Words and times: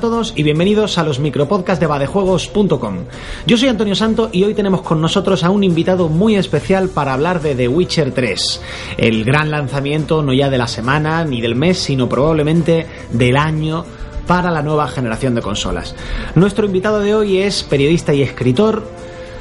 todos 0.00 0.32
y 0.34 0.42
bienvenidos 0.42 0.96
a 0.96 1.04
los 1.04 1.20
micropodcasts 1.20 1.78
de 1.78 1.86
badejuegos.com. 1.86 3.04
Yo 3.46 3.56
soy 3.58 3.68
Antonio 3.68 3.94
Santo 3.94 4.30
y 4.32 4.44
hoy 4.44 4.54
tenemos 4.54 4.80
con 4.80 5.00
nosotros 5.00 5.44
a 5.44 5.50
un 5.50 5.62
invitado 5.62 6.08
muy 6.08 6.36
especial 6.36 6.88
para 6.88 7.12
hablar 7.12 7.42
de 7.42 7.54
The 7.54 7.68
Witcher 7.68 8.12
3, 8.12 8.62
el 8.96 9.24
gran 9.24 9.50
lanzamiento 9.50 10.22
no 10.22 10.32
ya 10.32 10.48
de 10.48 10.56
la 10.56 10.66
semana 10.66 11.24
ni 11.24 11.42
del 11.42 11.54
mes, 11.54 11.78
sino 11.78 12.08
probablemente 12.08 12.86
del 13.12 13.36
año 13.36 13.84
para 14.26 14.50
la 14.50 14.62
nueva 14.62 14.88
generación 14.88 15.34
de 15.34 15.42
consolas. 15.42 15.94
Nuestro 16.34 16.64
invitado 16.64 17.00
de 17.00 17.14
hoy 17.14 17.38
es 17.38 17.62
periodista 17.62 18.14
y 18.14 18.22
escritor, 18.22 18.82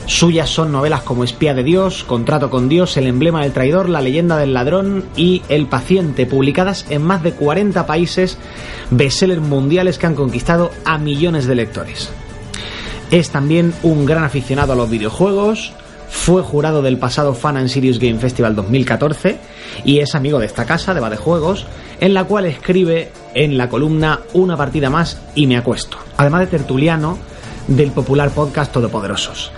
Suyas 0.06 0.50
son 0.50 0.72
novelas 0.72 1.04
como 1.04 1.24
Espía 1.24 1.54
de 1.54 1.64
Dios, 1.64 2.04
Contrato 2.04 2.50
con 2.50 2.68
Dios, 2.68 2.98
El 2.98 3.08
emblema 3.08 3.44
del 3.44 3.54
traidor, 3.54 3.90
La 3.90 4.02
leyenda 4.02 4.38
del 4.38 4.54
ladrón 4.54 5.06
y 5.16 5.44
El 5.50 5.68
paciente, 5.68 6.26
publicadas 6.26 6.86
en 6.90 7.04
más 7.04 7.22
de 7.22 7.34
40 7.34 7.86
países, 7.86 8.38
bestsellers 8.90 9.42
mundiales 9.42 9.98
que 9.98 10.08
han 10.08 10.16
conquistado 10.16 10.72
a 10.86 10.98
millones 10.98 11.46
de 11.46 11.56
lectores. 11.56 12.10
Es 13.12 13.30
también 13.30 13.74
un 13.84 14.06
gran 14.06 14.24
aficionado 14.24 14.74
a 14.74 14.76
los 14.76 14.90
videojuegos, 14.90 15.74
fue 16.10 16.42
jurado 16.42 16.82
del 16.82 16.98
pasado 16.98 17.34
Fan 17.34 17.58
and 17.58 17.70
Serious 17.70 18.00
Game 18.00 18.20
Festival 18.20 18.56
2014 18.56 19.38
y 19.86 20.00
es 20.00 20.16
amigo 20.16 20.40
de 20.40 20.48
esta 20.48 20.66
casa, 20.66 20.94
de 20.94 21.18
Juegos, 21.18 21.66
en 22.00 22.14
la 22.14 22.24
cual 22.24 22.46
escribe 22.46 23.12
en 23.36 23.58
la 23.58 23.70
columna 23.70 24.22
Una 24.34 24.58
partida 24.58 24.90
más 24.90 25.22
y 25.36 25.48
me 25.48 25.58
acuesto, 25.58 25.98
además 26.18 26.42
de 26.42 26.48
tertuliano 26.48 27.18
del 27.68 27.92
popular 27.92 28.32
podcast 28.32 28.74
Todopoderosos. 28.74 29.52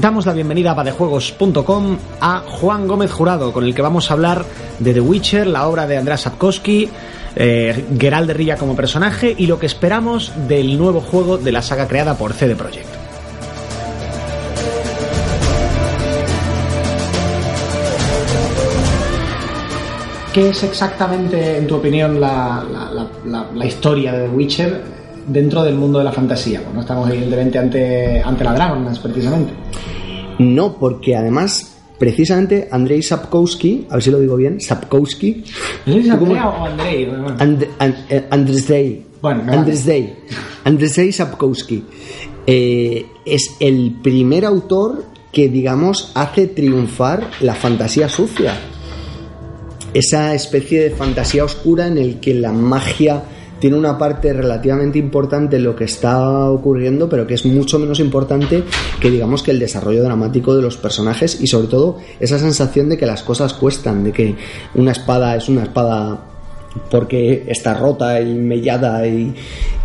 Damos 0.00 0.26
la 0.26 0.32
bienvenida 0.32 0.70
a 0.70 0.76
padejuegos.com 0.76 1.98
a 2.20 2.44
Juan 2.46 2.86
Gómez 2.86 3.10
Jurado, 3.10 3.52
con 3.52 3.64
el 3.64 3.74
que 3.74 3.82
vamos 3.82 4.08
a 4.08 4.14
hablar 4.14 4.44
de 4.78 4.94
The 4.94 5.00
Witcher, 5.00 5.48
la 5.48 5.66
obra 5.66 5.88
de 5.88 5.96
András 5.96 6.20
Sapkowski, 6.20 6.88
eh, 7.34 7.84
Geralt 7.98 8.28
de 8.28 8.34
Rilla 8.34 8.56
como 8.56 8.76
personaje 8.76 9.34
y 9.36 9.48
lo 9.48 9.58
que 9.58 9.66
esperamos 9.66 10.32
del 10.46 10.78
nuevo 10.78 11.00
juego 11.00 11.36
de 11.36 11.50
la 11.50 11.62
saga 11.62 11.88
creada 11.88 12.16
por 12.16 12.32
CD 12.32 12.54
Projekt. 12.54 12.86
¿Qué 20.32 20.50
es 20.50 20.62
exactamente, 20.62 21.58
en 21.58 21.66
tu 21.66 21.74
opinión, 21.74 22.20
la, 22.20 22.64
la 23.52 23.66
historia 23.66 24.12
de 24.12 24.28
The 24.28 24.32
Witcher 24.32 24.98
dentro 25.28 25.62
del 25.62 25.74
mundo 25.74 25.98
de 25.98 26.04
la 26.04 26.12
fantasía. 26.12 26.60
Pues 26.62 26.74
no 26.74 26.80
estamos 26.80 27.10
evidentemente 27.10 27.58
ante, 27.58 28.22
ante 28.22 28.44
la 28.44 28.54
Dragonlance, 28.54 29.00
precisamente. 29.00 29.52
No, 30.38 30.74
porque 30.78 31.16
además 31.16 31.78
precisamente 31.98 32.68
Andrei 32.70 33.02
Sapkowski, 33.02 33.86
a 33.90 33.94
ver 33.94 34.02
si 34.02 34.10
lo 34.10 34.20
digo 34.20 34.36
bien, 34.36 34.60
Sapkowski. 34.60 35.44
¿No 35.86 35.96
es 35.96 36.08
Andrea 36.08 36.48
o 36.48 36.66
Andrei? 36.66 37.08
And, 37.38 37.66
eh, 38.08 38.26
Andrzej. 38.30 39.06
Bueno, 39.20 39.52
Andrzej. 39.52 40.14
Andrzej 40.64 41.12
Sapkowski. 41.12 41.84
Eh, 42.46 43.04
es 43.26 43.56
el 43.60 43.96
primer 44.02 44.44
autor 44.44 45.04
que, 45.32 45.48
digamos, 45.48 46.12
hace 46.14 46.46
triunfar 46.46 47.28
la 47.40 47.54
fantasía 47.54 48.08
sucia. 48.08 48.54
Esa 49.92 50.34
especie 50.34 50.80
de 50.82 50.90
fantasía 50.90 51.44
oscura 51.44 51.88
en 51.88 51.98
el 51.98 52.20
que 52.20 52.34
la 52.34 52.52
magia 52.52 53.22
tiene 53.58 53.76
una 53.76 53.98
parte 53.98 54.32
relativamente 54.32 54.98
importante 54.98 55.56
en 55.56 55.64
lo 55.64 55.74
que 55.74 55.84
está 55.84 56.50
ocurriendo, 56.50 57.08
pero 57.08 57.26
que 57.26 57.34
es 57.34 57.44
mucho 57.46 57.78
menos 57.78 58.00
importante 58.00 58.64
que 59.00 59.10
digamos 59.10 59.42
que 59.42 59.50
el 59.50 59.58
desarrollo 59.58 60.02
dramático 60.02 60.54
de 60.54 60.62
los 60.62 60.76
personajes 60.76 61.40
y 61.40 61.46
sobre 61.46 61.68
todo 61.68 61.98
esa 62.20 62.38
sensación 62.38 62.88
de 62.88 62.96
que 62.96 63.06
las 63.06 63.22
cosas 63.22 63.54
cuestan, 63.54 64.04
de 64.04 64.12
que 64.12 64.36
una 64.74 64.92
espada 64.92 65.36
es 65.36 65.48
una 65.48 65.64
espada 65.64 66.24
porque 66.90 67.44
está 67.48 67.74
rota 67.74 68.20
y 68.20 68.34
mellada 68.34 69.06
y, 69.06 69.34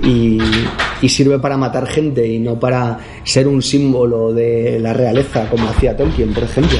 y, 0.01 1.09
sirve 1.09 1.39
para 1.39 1.57
matar 1.57 1.87
gente 1.87 2.25
y 2.27 2.39
no 2.39 2.59
para 2.59 2.97
ser 3.23 3.47
un 3.47 3.61
símbolo 3.61 4.33
de 4.33 4.79
la 4.79 4.93
realeza 4.93 5.49
como 5.49 5.69
hacía 5.69 5.95
Tolkien, 5.95 6.33
por 6.33 6.43
ejemplo. 6.43 6.77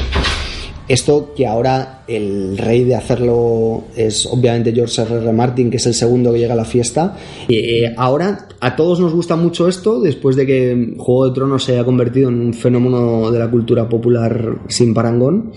Esto 0.86 1.32
que 1.34 1.46
ahora 1.46 2.02
el 2.06 2.58
rey 2.58 2.84
de 2.84 2.94
hacerlo 2.94 3.84
es 3.96 4.26
obviamente 4.26 4.72
George 4.72 5.00
R. 5.00 5.16
R. 5.16 5.32
Martin, 5.32 5.70
que 5.70 5.78
es 5.78 5.86
el 5.86 5.94
segundo 5.94 6.32
que 6.32 6.38
llega 6.38 6.52
a 6.52 6.56
la 6.56 6.66
fiesta. 6.66 7.16
Y 7.48 7.56
eh, 7.56 7.94
ahora 7.96 8.48
a 8.60 8.76
todos 8.76 9.00
nos 9.00 9.14
gusta 9.14 9.34
mucho 9.34 9.66
esto, 9.66 10.00
después 10.00 10.36
de 10.36 10.44
que 10.44 10.94
Juego 10.98 11.28
de 11.28 11.34
Tronos 11.34 11.64
se 11.64 11.72
haya 11.72 11.84
convertido 11.84 12.28
en 12.28 12.38
un 12.38 12.54
fenómeno 12.54 13.30
de 13.30 13.38
la 13.38 13.50
cultura 13.50 13.88
popular 13.88 14.58
sin 14.68 14.92
parangón. 14.92 15.52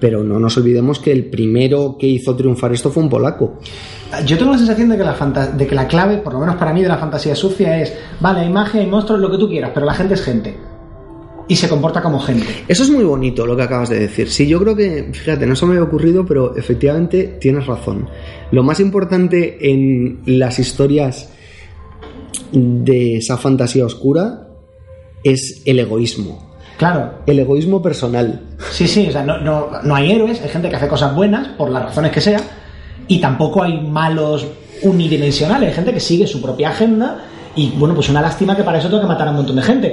Pero 0.00 0.24
no 0.24 0.40
nos 0.40 0.56
olvidemos 0.56 0.98
que 0.98 1.12
el 1.12 1.26
primero 1.26 1.96
que 1.98 2.06
hizo 2.06 2.34
triunfar 2.34 2.72
esto 2.72 2.90
fue 2.90 3.02
un 3.02 3.10
polaco. 3.10 3.58
Yo 4.24 4.38
tengo 4.38 4.52
la 4.52 4.58
sensación 4.58 4.88
de 4.88 4.96
que 4.96 5.04
la, 5.04 5.52
de 5.58 5.66
que 5.66 5.74
la 5.74 5.86
clave, 5.86 6.16
por 6.16 6.32
lo 6.32 6.40
menos 6.40 6.56
para 6.56 6.72
mí, 6.72 6.80
de 6.80 6.88
la 6.88 6.96
fantasía 6.96 7.36
sucia 7.36 7.82
es, 7.82 7.92
vale, 8.18 8.40
hay 8.40 8.48
magia, 8.48 8.80
hay 8.80 8.86
monstruos, 8.86 9.20
lo 9.20 9.30
que 9.30 9.36
tú 9.36 9.46
quieras, 9.46 9.72
pero 9.74 9.84
la 9.84 9.92
gente 9.92 10.14
es 10.14 10.22
gente 10.22 10.69
y 11.50 11.56
se 11.56 11.68
comporta 11.68 12.00
como 12.00 12.20
gente. 12.20 12.46
Eso 12.68 12.84
es 12.84 12.90
muy 12.90 13.02
bonito 13.02 13.44
lo 13.44 13.56
que 13.56 13.64
acabas 13.64 13.88
de 13.88 13.98
decir. 13.98 14.30
Sí, 14.30 14.46
yo 14.46 14.60
creo 14.60 14.76
que, 14.76 15.10
fíjate, 15.12 15.46
no 15.46 15.56
se 15.56 15.66
me 15.66 15.72
había 15.72 15.82
ocurrido, 15.82 16.24
pero 16.24 16.56
efectivamente 16.56 17.38
tienes 17.40 17.66
razón. 17.66 18.08
Lo 18.52 18.62
más 18.62 18.78
importante 18.78 19.58
en 19.68 20.20
las 20.26 20.60
historias 20.60 21.32
de 22.52 23.16
esa 23.16 23.36
fantasía 23.36 23.84
oscura 23.84 24.46
es 25.24 25.62
el 25.64 25.80
egoísmo. 25.80 26.54
Claro. 26.78 27.14
El 27.26 27.40
egoísmo 27.40 27.82
personal. 27.82 28.42
Sí, 28.70 28.86
sí, 28.86 29.08
o 29.08 29.10
sea, 29.10 29.24
no, 29.24 29.38
no, 29.38 29.70
no 29.82 29.94
hay 29.96 30.12
héroes, 30.12 30.40
hay 30.40 30.50
gente 30.50 30.70
que 30.70 30.76
hace 30.76 30.86
cosas 30.86 31.16
buenas, 31.16 31.48
por 31.48 31.68
las 31.68 31.82
razones 31.82 32.12
que 32.12 32.20
sea, 32.20 32.40
y 33.08 33.20
tampoco 33.20 33.64
hay 33.64 33.80
malos 33.80 34.46
unidimensionales, 34.84 35.70
hay 35.70 35.74
gente 35.74 35.92
que 35.92 36.00
sigue 36.00 36.28
su 36.28 36.40
propia 36.40 36.70
agenda, 36.70 37.24
y 37.56 37.70
bueno, 37.70 37.96
pues 37.96 38.08
una 38.08 38.22
lástima 38.22 38.56
que 38.56 38.62
para 38.62 38.78
eso 38.78 38.86
tengo 38.86 39.00
que 39.00 39.08
matar 39.08 39.26
a 39.26 39.32
un 39.32 39.38
montón 39.38 39.56
de 39.56 39.62
gente 39.62 39.92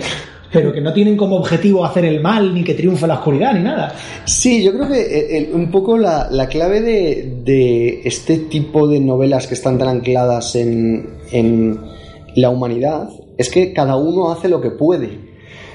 pero 0.51 0.73
que 0.73 0.81
no 0.81 0.93
tienen 0.93 1.17
como 1.17 1.37
objetivo 1.37 1.85
hacer 1.85 2.05
el 2.05 2.21
mal, 2.21 2.53
ni 2.53 2.63
que 2.63 2.73
triunfe 2.73 3.07
la 3.07 3.15
oscuridad, 3.15 3.53
ni 3.53 3.63
nada. 3.63 3.93
Sí, 4.25 4.63
yo 4.63 4.73
creo 4.73 4.87
que 4.87 5.37
eh, 5.37 5.49
un 5.53 5.69
poco 5.71 5.97
la, 5.97 6.47
clave 6.49 6.81
de, 6.81 8.01
este 8.03 8.37
tipo 8.37 8.87
de 8.87 8.99
novelas 8.99 9.47
que 9.47 9.55
están 9.55 9.77
tan 9.77 9.89
ancladas 9.89 10.55
en, 10.55 11.17
en 11.31 11.79
la 12.35 12.49
humanidad 12.49 13.09
es 13.37 13.49
que 13.49 13.73
cada 13.73 13.95
uno 13.95 14.31
hace 14.31 14.49
lo 14.49 14.61
que 14.61 14.71
puede. 14.71 15.26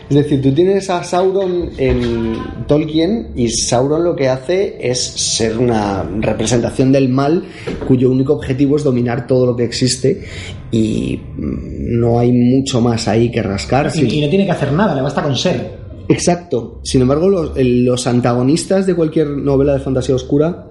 Es 0.08 0.16
decir, 0.16 0.42
tú 0.42 0.52
tienes 0.52 0.90
a 0.90 1.02
Sauron 1.02 1.70
en 1.78 2.36
Tolkien 2.66 3.32
y 3.34 3.48
Sauron 3.48 4.04
lo 4.04 4.14
que 4.14 4.28
hace 4.28 4.76
es 4.80 5.00
ser 5.00 5.58
una 5.58 6.02
representación 6.20 6.92
del 6.92 7.08
mal 7.08 7.44
cuyo 7.86 8.10
único 8.10 8.34
objetivo 8.34 8.76
es 8.76 8.84
dominar 8.84 9.26
todo 9.26 9.46
lo 9.46 9.56
que 9.56 9.64
existe 9.64 10.22
y 10.70 11.20
no 11.36 12.18
hay 12.18 12.32
mucho 12.32 12.80
más 12.80 13.08
ahí 13.08 13.30
que 13.30 13.42
rascar. 13.42 13.90
Y, 13.94 14.20
no 14.20 14.28
tiene 14.28 14.44
que 14.44 14.52
hacer 14.52 14.72
nada, 14.72 14.94
le 14.94 15.02
basta 15.02 15.22
con 15.22 15.36
ser. 15.36 15.80
Exacto. 16.08 16.80
Sin 16.82 17.02
embargo, 17.02 17.28
los, 17.28 17.52
los 17.56 18.06
antagonistas 18.06 18.86
de 18.86 18.94
cualquier 18.94 19.28
novela 19.28 19.74
de 19.74 19.80
fantasía 19.80 20.14
oscura 20.14 20.68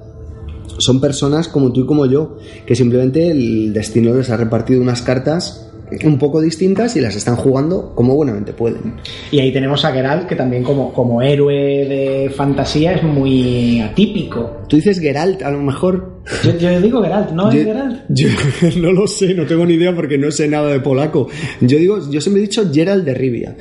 son 0.77 0.99
personas 0.99 1.47
como 1.47 1.71
tú 1.71 1.81
y 1.81 1.85
como 1.85 2.05
yo, 2.05 2.37
que 2.65 2.75
simplemente 2.75 3.31
el 3.31 3.73
destino 3.73 4.13
les 4.13 4.29
ha 4.29 4.37
repartido 4.37 4.81
unas 4.81 5.01
cartas 5.01 5.70
un 6.03 6.17
poco 6.17 6.41
distintas 6.41 6.95
y 6.95 7.01
las 7.01 7.15
están 7.15 7.35
jugando 7.35 7.93
como 7.95 8.15
buenamente 8.15 8.53
pueden. 8.53 8.95
Y 9.31 9.39
ahí 9.39 9.51
tenemos 9.51 9.83
a 9.85 9.91
Geralt, 9.91 10.27
que 10.27 10.35
también 10.35 10.63
como, 10.63 10.93
como 10.93 11.21
héroe 11.21 11.53
de 11.53 12.31
fantasía 12.35 12.93
es 12.93 13.03
muy 13.03 13.81
atípico. 13.81 14.61
Tú 14.67 14.77
dices 14.77 14.99
Geralt, 14.99 15.41
a 15.43 15.51
lo 15.51 15.61
mejor. 15.61 16.21
Yo, 16.43 16.81
digo 16.81 17.01
Geralt, 17.01 17.31
¿no 17.31 17.51
es 17.51 17.65
Geralt? 17.65 18.01
Yo 18.09 18.27
no 18.81 18.91
lo 18.91 19.07
sé, 19.07 19.33
no 19.33 19.45
tengo 19.45 19.65
ni 19.65 19.73
idea 19.73 19.95
porque 19.95 20.17
no 20.17 20.31
sé 20.31 20.47
nada 20.47 20.69
de 20.69 20.79
polaco. 20.79 21.27
Yo 21.59 21.77
digo, 21.77 21.99
yo 22.09 22.21
siempre 22.21 22.43
he 22.43 22.47
dicho 22.47 22.71
Geralt 22.71 23.03
de 23.05 23.13
Rivia. 23.13 23.55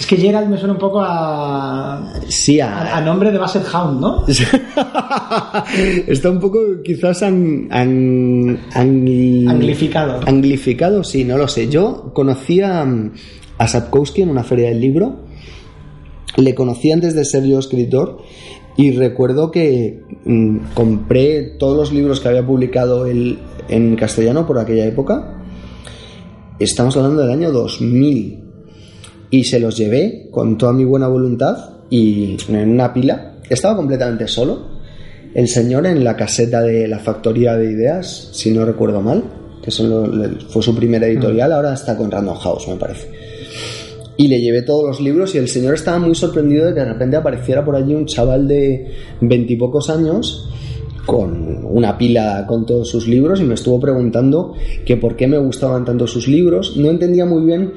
Es 0.00 0.06
que 0.06 0.16
Gerald 0.16 0.48
me 0.48 0.56
suena 0.56 0.72
un 0.72 0.78
poco 0.78 1.02
a. 1.02 2.14
Sí, 2.26 2.58
a. 2.58 2.96
a, 2.96 3.02
nombre 3.02 3.30
de 3.30 3.36
Basset 3.36 3.66
Hound, 3.70 4.00
¿no? 4.00 4.24
Está 6.06 6.30
un 6.30 6.40
poco 6.40 6.58
quizás 6.82 7.22
an, 7.22 7.68
anglificado. 8.72 10.20
Anglificado, 10.26 11.04
sí, 11.04 11.26
no 11.26 11.36
lo 11.36 11.46
sé. 11.46 11.68
Yo 11.68 12.12
conocía 12.14 12.82
a 13.58 13.68
Sapkowski 13.68 14.22
en 14.22 14.30
una 14.30 14.42
feria 14.42 14.70
del 14.70 14.80
libro. 14.80 15.20
Le 16.38 16.54
conocí 16.54 16.90
antes 16.90 17.14
de 17.14 17.26
ser 17.26 17.44
yo 17.44 17.58
escritor. 17.58 18.22
Y 18.78 18.92
recuerdo 18.92 19.50
que 19.50 20.00
mm, 20.24 20.72
compré 20.72 21.56
todos 21.58 21.76
los 21.76 21.92
libros 21.92 22.20
que 22.20 22.28
había 22.28 22.46
publicado 22.46 23.04
él 23.04 23.38
en 23.68 23.96
castellano 23.96 24.46
por 24.46 24.58
aquella 24.58 24.86
época. 24.86 25.42
Estamos 26.58 26.96
hablando 26.96 27.20
del 27.20 27.32
año 27.32 27.52
2000 27.52 28.49
y 29.30 29.44
se 29.44 29.60
los 29.60 29.76
llevé 29.76 30.28
con 30.30 30.58
toda 30.58 30.72
mi 30.72 30.84
buena 30.84 31.08
voluntad 31.08 31.56
y 31.88 32.36
en 32.48 32.70
una 32.70 32.92
pila. 32.92 33.34
Estaba 33.48 33.76
completamente 33.76 34.26
solo. 34.26 34.80
El 35.34 35.46
señor 35.46 35.86
en 35.86 36.02
la 36.02 36.16
caseta 36.16 36.60
de 36.62 36.88
la 36.88 36.98
factoría 36.98 37.56
de 37.56 37.70
ideas, 37.70 38.30
si 38.32 38.50
no 38.50 38.64
recuerdo 38.64 39.00
mal, 39.00 39.22
que 39.62 39.70
fue 39.70 40.62
su 40.62 40.74
primera 40.74 41.06
editorial, 41.06 41.50
mm. 41.50 41.52
ahora 41.52 41.74
está 41.74 41.96
con 41.96 42.10
Random 42.10 42.36
House, 42.36 42.66
me 42.68 42.76
parece. 42.76 43.08
Y 44.16 44.26
le 44.28 44.40
llevé 44.40 44.62
todos 44.62 44.84
los 44.84 45.00
libros 45.00 45.34
y 45.34 45.38
el 45.38 45.48
señor 45.48 45.74
estaba 45.74 45.98
muy 45.98 46.14
sorprendido 46.14 46.66
de 46.66 46.74
que 46.74 46.80
de 46.80 46.92
repente 46.92 47.16
apareciera 47.16 47.64
por 47.64 47.76
allí 47.76 47.94
un 47.94 48.06
chaval 48.06 48.48
de 48.48 48.92
veintipocos 49.20 49.88
años 49.88 50.48
con 51.06 51.64
una 51.64 51.96
pila 51.96 52.44
con 52.46 52.66
todos 52.66 52.88
sus 52.88 53.08
libros 53.08 53.40
y 53.40 53.44
me 53.44 53.54
estuvo 53.54 53.80
preguntando 53.80 54.54
que 54.84 54.96
por 54.96 55.16
qué 55.16 55.26
me 55.26 55.38
gustaban 55.38 55.84
tanto 55.84 56.06
sus 56.06 56.28
libros. 56.28 56.76
No 56.76 56.90
entendía 56.90 57.24
muy 57.24 57.44
bien 57.44 57.72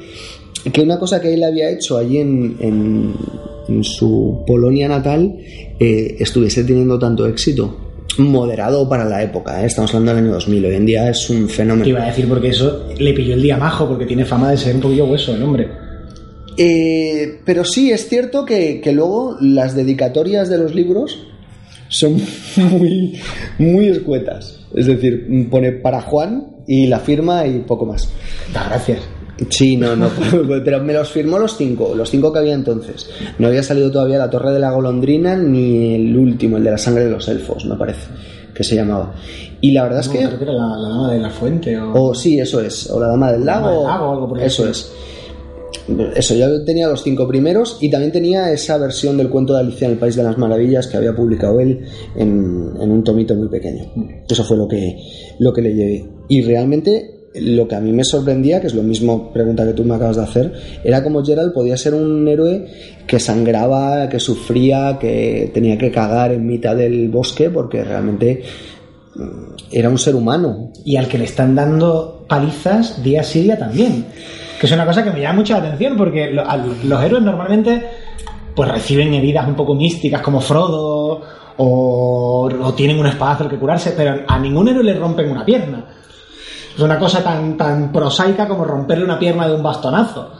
que 0.71 0.81
una 0.81 0.97
cosa 0.97 1.19
que 1.19 1.33
él 1.33 1.43
había 1.43 1.69
hecho 1.69 1.97
allí 1.97 2.19
en, 2.19 2.57
en, 2.59 3.83
su 3.83 4.43
Polonia 4.45 4.87
natal 4.87 5.35
eh, 5.79 6.15
estuviese 6.19 6.63
teniendo 6.63 6.99
tanto 6.99 7.27
éxito. 7.27 7.79
Moderado 8.17 8.87
para 8.87 9.05
la 9.05 9.23
época, 9.23 9.63
¿eh? 9.63 9.65
estamos 9.65 9.89
hablando 9.95 10.13
del 10.13 10.25
año 10.25 10.33
2000. 10.35 10.65
Hoy 10.65 10.75
en 10.75 10.85
día 10.85 11.09
es 11.09 11.29
un 11.31 11.49
fenómeno. 11.49 11.83
Te 11.83 11.89
iba 11.89 12.03
a 12.03 12.07
decir 12.07 12.27
porque 12.27 12.49
eso 12.49 12.89
le 12.99 13.11
pilló 13.13 13.33
el 13.33 13.41
día 13.41 13.57
majo, 13.57 13.87
porque 13.87 14.05
tiene 14.05 14.23
fama 14.23 14.51
de 14.51 14.57
ser 14.57 14.75
un 14.75 14.81
poquillo 14.81 15.05
hueso 15.05 15.33
el 15.33 15.41
hombre. 15.41 15.67
Eh, 16.55 17.39
pero 17.43 17.65
sí, 17.65 17.91
es 17.91 18.07
cierto 18.07 18.45
que, 18.45 18.81
que, 18.81 18.91
luego 18.91 19.37
las 19.41 19.75
dedicatorias 19.75 20.47
de 20.47 20.59
los 20.59 20.75
libros 20.75 21.25
son 21.87 22.21
muy, 22.57 23.19
muy 23.57 23.87
escuetas. 23.87 24.59
Es 24.75 24.85
decir, 24.85 25.47
pone 25.49 25.71
para 25.71 26.01
Juan 26.01 26.57
y 26.67 26.87
la 26.87 26.99
firma 26.99 27.47
y 27.47 27.59
poco 27.59 27.85
más. 27.85 28.09
Da 28.53 28.65
gracias. 28.65 28.99
Sí, 29.49 29.77
no, 29.77 29.95
no, 29.95 30.09
pero 30.63 30.83
me 30.83 30.93
los 30.93 31.09
firmó 31.09 31.39
los 31.39 31.57
cinco, 31.57 31.93
los 31.95 32.09
cinco 32.09 32.31
que 32.31 32.39
había 32.39 32.53
entonces. 32.53 33.09
No 33.39 33.47
había 33.47 33.63
salido 33.63 33.91
todavía 33.91 34.17
la 34.17 34.29
Torre 34.29 34.51
de 34.51 34.59
la 34.59 34.71
Golondrina 34.71 35.35
ni 35.35 35.95
el 35.95 36.15
último, 36.15 36.57
el 36.57 36.63
de 36.63 36.71
la 36.71 36.77
sangre 36.77 37.05
de 37.05 37.11
los 37.11 37.27
elfos, 37.27 37.65
me 37.65 37.75
parece, 37.75 38.07
que 38.53 38.63
se 38.63 38.75
llamaba. 38.75 39.13
Y 39.61 39.71
la 39.71 39.83
verdad 39.83 40.01
es 40.01 40.09
que... 40.09 40.19
Creo 40.19 40.37
que 40.37 40.43
era 40.43 40.53
la, 40.53 40.67
Dama 40.67 41.13
de 41.13 41.19
la 41.19 41.29
Fuente 41.29 41.79
o... 41.79 42.09
o... 42.09 42.15
sí, 42.15 42.39
eso 42.39 42.61
es, 42.61 42.89
o 42.89 42.99
la 42.99 43.07
Dama 43.07 43.31
del 43.31 43.45
Lago. 43.45 43.67
Dama 43.67 43.75
del 43.75 43.87
Lago 43.87 44.05
o 44.05 44.13
algo 44.13 44.29
por 44.29 44.41
Eso 44.41 44.67
es. 44.67 44.91
Eso, 46.15 46.35
yo 46.35 46.63
tenía 46.63 46.87
los 46.87 47.03
cinco 47.03 47.27
primeros 47.27 47.77
y 47.81 47.89
también 47.89 48.11
tenía 48.11 48.51
esa 48.51 48.77
versión 48.77 49.17
del 49.17 49.29
cuento 49.29 49.53
de 49.53 49.59
Alicia 49.59 49.85
en 49.85 49.93
el 49.93 49.99
País 49.99 50.15
de 50.15 50.23
las 50.23 50.37
Maravillas 50.37 50.87
que 50.87 50.95
había 50.95 51.13
publicado 51.13 51.59
él 51.59 51.85
en, 52.15 52.73
en 52.79 52.91
un 52.91 53.03
tomito 53.03 53.35
muy 53.35 53.49
pequeño. 53.49 53.91
Eso 54.29 54.45
fue 54.45 54.55
lo 54.55 54.67
que, 54.67 54.97
lo 55.39 55.51
que 55.51 55.61
le 55.61 55.73
llevé. 55.73 56.09
Y 56.29 56.41
realmente 56.41 57.22
lo 57.35 57.67
que 57.67 57.75
a 57.75 57.79
mí 57.79 57.91
me 57.91 58.03
sorprendía, 58.03 58.61
que 58.61 58.67
es 58.67 58.73
lo 58.73 58.83
mismo 58.83 59.31
pregunta 59.31 59.65
que 59.65 59.73
tú 59.73 59.83
me 59.83 59.95
acabas 59.95 60.17
de 60.17 60.23
hacer, 60.23 60.53
era 60.83 61.03
como 61.03 61.23
Gerald 61.23 61.53
podía 61.53 61.77
ser 61.77 61.93
un 61.93 62.27
héroe 62.27 62.67
que 63.07 63.19
sangraba, 63.19 64.07
que 64.09 64.19
sufría, 64.19 64.97
que 64.99 65.51
tenía 65.53 65.77
que 65.77 65.91
cagar 65.91 66.31
en 66.31 66.45
mitad 66.45 66.75
del 66.75 67.09
bosque, 67.09 67.49
porque 67.49 67.83
realmente 67.83 68.43
mm, 69.15 69.53
era 69.71 69.89
un 69.89 69.97
ser 69.97 70.15
humano. 70.15 70.71
Y 70.85 70.95
al 70.95 71.07
que 71.07 71.17
le 71.17 71.25
están 71.25 71.55
dando 71.55 72.25
palizas 72.27 73.01
día 73.03 73.23
sí 73.23 73.41
día 73.41 73.57
también. 73.57 74.05
Que 74.59 74.67
es 74.67 74.71
una 74.71 74.85
cosa 74.85 75.03
que 75.03 75.11
me 75.11 75.21
llama 75.21 75.39
mucho 75.39 75.53
la 75.53 75.59
atención, 75.59 75.97
porque 75.97 76.31
los 76.31 77.03
héroes 77.03 77.23
normalmente 77.23 77.83
pues 78.55 78.69
reciben 78.69 79.13
heridas 79.13 79.47
un 79.47 79.55
poco 79.55 79.73
místicas 79.73 80.21
como 80.21 80.39
Frodo 80.39 81.21
o, 81.57 82.49
o 82.61 82.73
tienen 82.73 82.99
un 82.99 83.07
espadazo 83.07 83.45
al 83.45 83.49
que 83.49 83.57
curarse, 83.57 83.93
pero 83.97 84.23
a 84.27 84.39
ningún 84.39 84.67
héroe 84.67 84.83
le 84.83 84.93
rompen 84.93 85.31
una 85.31 85.43
pierna. 85.43 85.92
Es 86.75 86.79
una 86.79 86.97
cosa 86.97 87.23
tan, 87.23 87.55
tan 87.55 87.91
prosaica 87.91 88.47
como 88.47 88.65
romperle 88.65 89.05
una 89.05 89.19
pierna 89.19 89.47
de 89.47 89.55
un 89.55 89.63
bastonazo. 89.63 90.31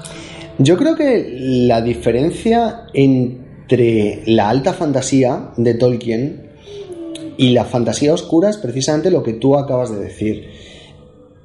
Yo 0.58 0.78
creo 0.78 0.96
que 0.96 1.36
la 1.40 1.82
diferencia 1.82 2.86
entre 2.94 4.24
la 4.28 4.50
alta 4.50 4.74
fantasía 4.74 5.52
de 5.58 5.74
Tolkien 5.76 6.52
y 7.38 7.50
la 7.50 7.66
fantasía 7.66 8.14
oscura 8.14 8.50
es 8.50 8.58
precisamente 8.58 9.12
lo 9.12 9.24
que 9.24 9.34
tú 9.34 9.56
acabas 9.56 9.92
de 9.92 10.00
decir. 10.00 10.50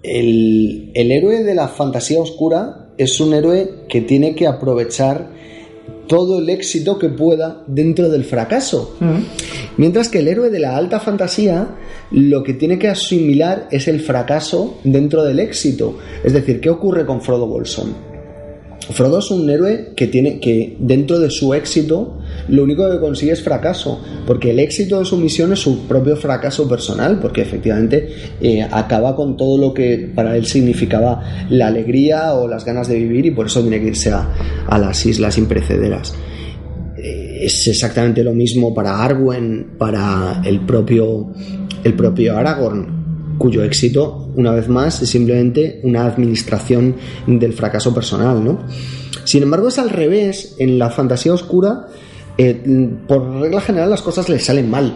El, 0.02 0.90
el 0.94 1.10
héroe 1.10 1.42
de 1.42 1.54
la 1.54 1.68
fantasía 1.68 2.20
oscura 2.20 2.90
es 2.98 3.20
un 3.20 3.34
héroe 3.34 3.84
que 3.88 4.02
tiene 4.02 4.34
que 4.34 4.46
aprovechar 4.46 5.30
todo 6.08 6.40
el 6.40 6.48
éxito 6.48 6.98
que 6.98 7.08
pueda 7.08 7.62
dentro 7.66 8.08
del 8.08 8.24
fracaso. 8.24 8.96
Mientras 9.76 10.08
que 10.08 10.18
el 10.18 10.28
héroe 10.28 10.50
de 10.50 10.58
la 10.58 10.76
alta 10.76 10.98
fantasía 10.98 11.76
lo 12.10 12.42
que 12.42 12.54
tiene 12.54 12.78
que 12.78 12.88
asimilar 12.88 13.68
es 13.70 13.86
el 13.86 14.00
fracaso 14.00 14.78
dentro 14.82 15.24
del 15.24 15.38
éxito. 15.38 15.98
Es 16.24 16.32
decir, 16.32 16.60
¿qué 16.60 16.70
ocurre 16.70 17.06
con 17.06 17.20
Frodo 17.20 17.46
Bolson? 17.46 17.94
Frodo 18.90 19.18
es 19.18 19.30
un 19.30 19.48
héroe 19.50 19.92
que 19.94 20.06
tiene 20.06 20.40
que 20.40 20.76
dentro 20.78 21.18
de 21.18 21.30
su 21.30 21.52
éxito 21.52 22.18
lo 22.48 22.64
único 22.64 22.90
que 22.90 22.98
consigue 22.98 23.32
es 23.32 23.42
fracaso, 23.42 24.00
porque 24.26 24.50
el 24.50 24.58
éxito 24.58 24.98
de 24.98 25.04
su 25.04 25.16
misión 25.16 25.52
es 25.52 25.60
su 25.60 25.86
propio 25.86 26.16
fracaso 26.16 26.68
personal, 26.68 27.18
porque 27.20 27.42
efectivamente 27.42 28.08
eh, 28.40 28.62
acaba 28.62 29.14
con 29.14 29.36
todo 29.36 29.58
lo 29.58 29.74
que 29.74 30.10
para 30.14 30.36
él 30.36 30.46
significaba 30.46 31.46
la 31.50 31.68
alegría 31.68 32.34
o 32.34 32.48
las 32.48 32.64
ganas 32.64 32.88
de 32.88 32.96
vivir 32.96 33.26
y 33.26 33.30
por 33.30 33.46
eso 33.46 33.60
tiene 33.60 33.80
que 33.80 33.88
irse 33.88 34.10
a, 34.10 34.78
las 34.78 35.04
islas 35.06 35.38
imprecederas. 35.38 36.14
Eh, 36.96 37.40
es 37.42 37.66
exactamente 37.68 38.24
lo 38.24 38.32
mismo 38.32 38.74
para 38.74 39.02
Arwen, 39.02 39.74
para 39.78 40.42
el 40.44 40.60
propio 40.60 41.32
el 41.84 41.94
propio 41.94 42.36
Aragorn 42.36 42.98
cuyo 43.38 43.62
éxito, 43.62 44.30
una 44.34 44.52
vez 44.52 44.68
más, 44.68 45.00
es 45.00 45.08
simplemente 45.08 45.80
una 45.84 46.04
administración 46.04 46.96
del 47.26 47.52
fracaso 47.52 47.94
personal, 47.94 48.44
¿no? 48.44 48.58
Sin 49.24 49.42
embargo, 49.42 49.68
es 49.68 49.78
al 49.78 49.90
revés, 49.90 50.56
en 50.58 50.78
la 50.78 50.90
fantasía 50.90 51.32
oscura, 51.32 51.86
eh, 52.38 52.54
por 53.06 53.40
regla 53.40 53.60
general 53.60 53.90
las 53.90 54.02
cosas 54.02 54.28
le 54.28 54.38
salen 54.38 54.70
mal. 54.70 54.94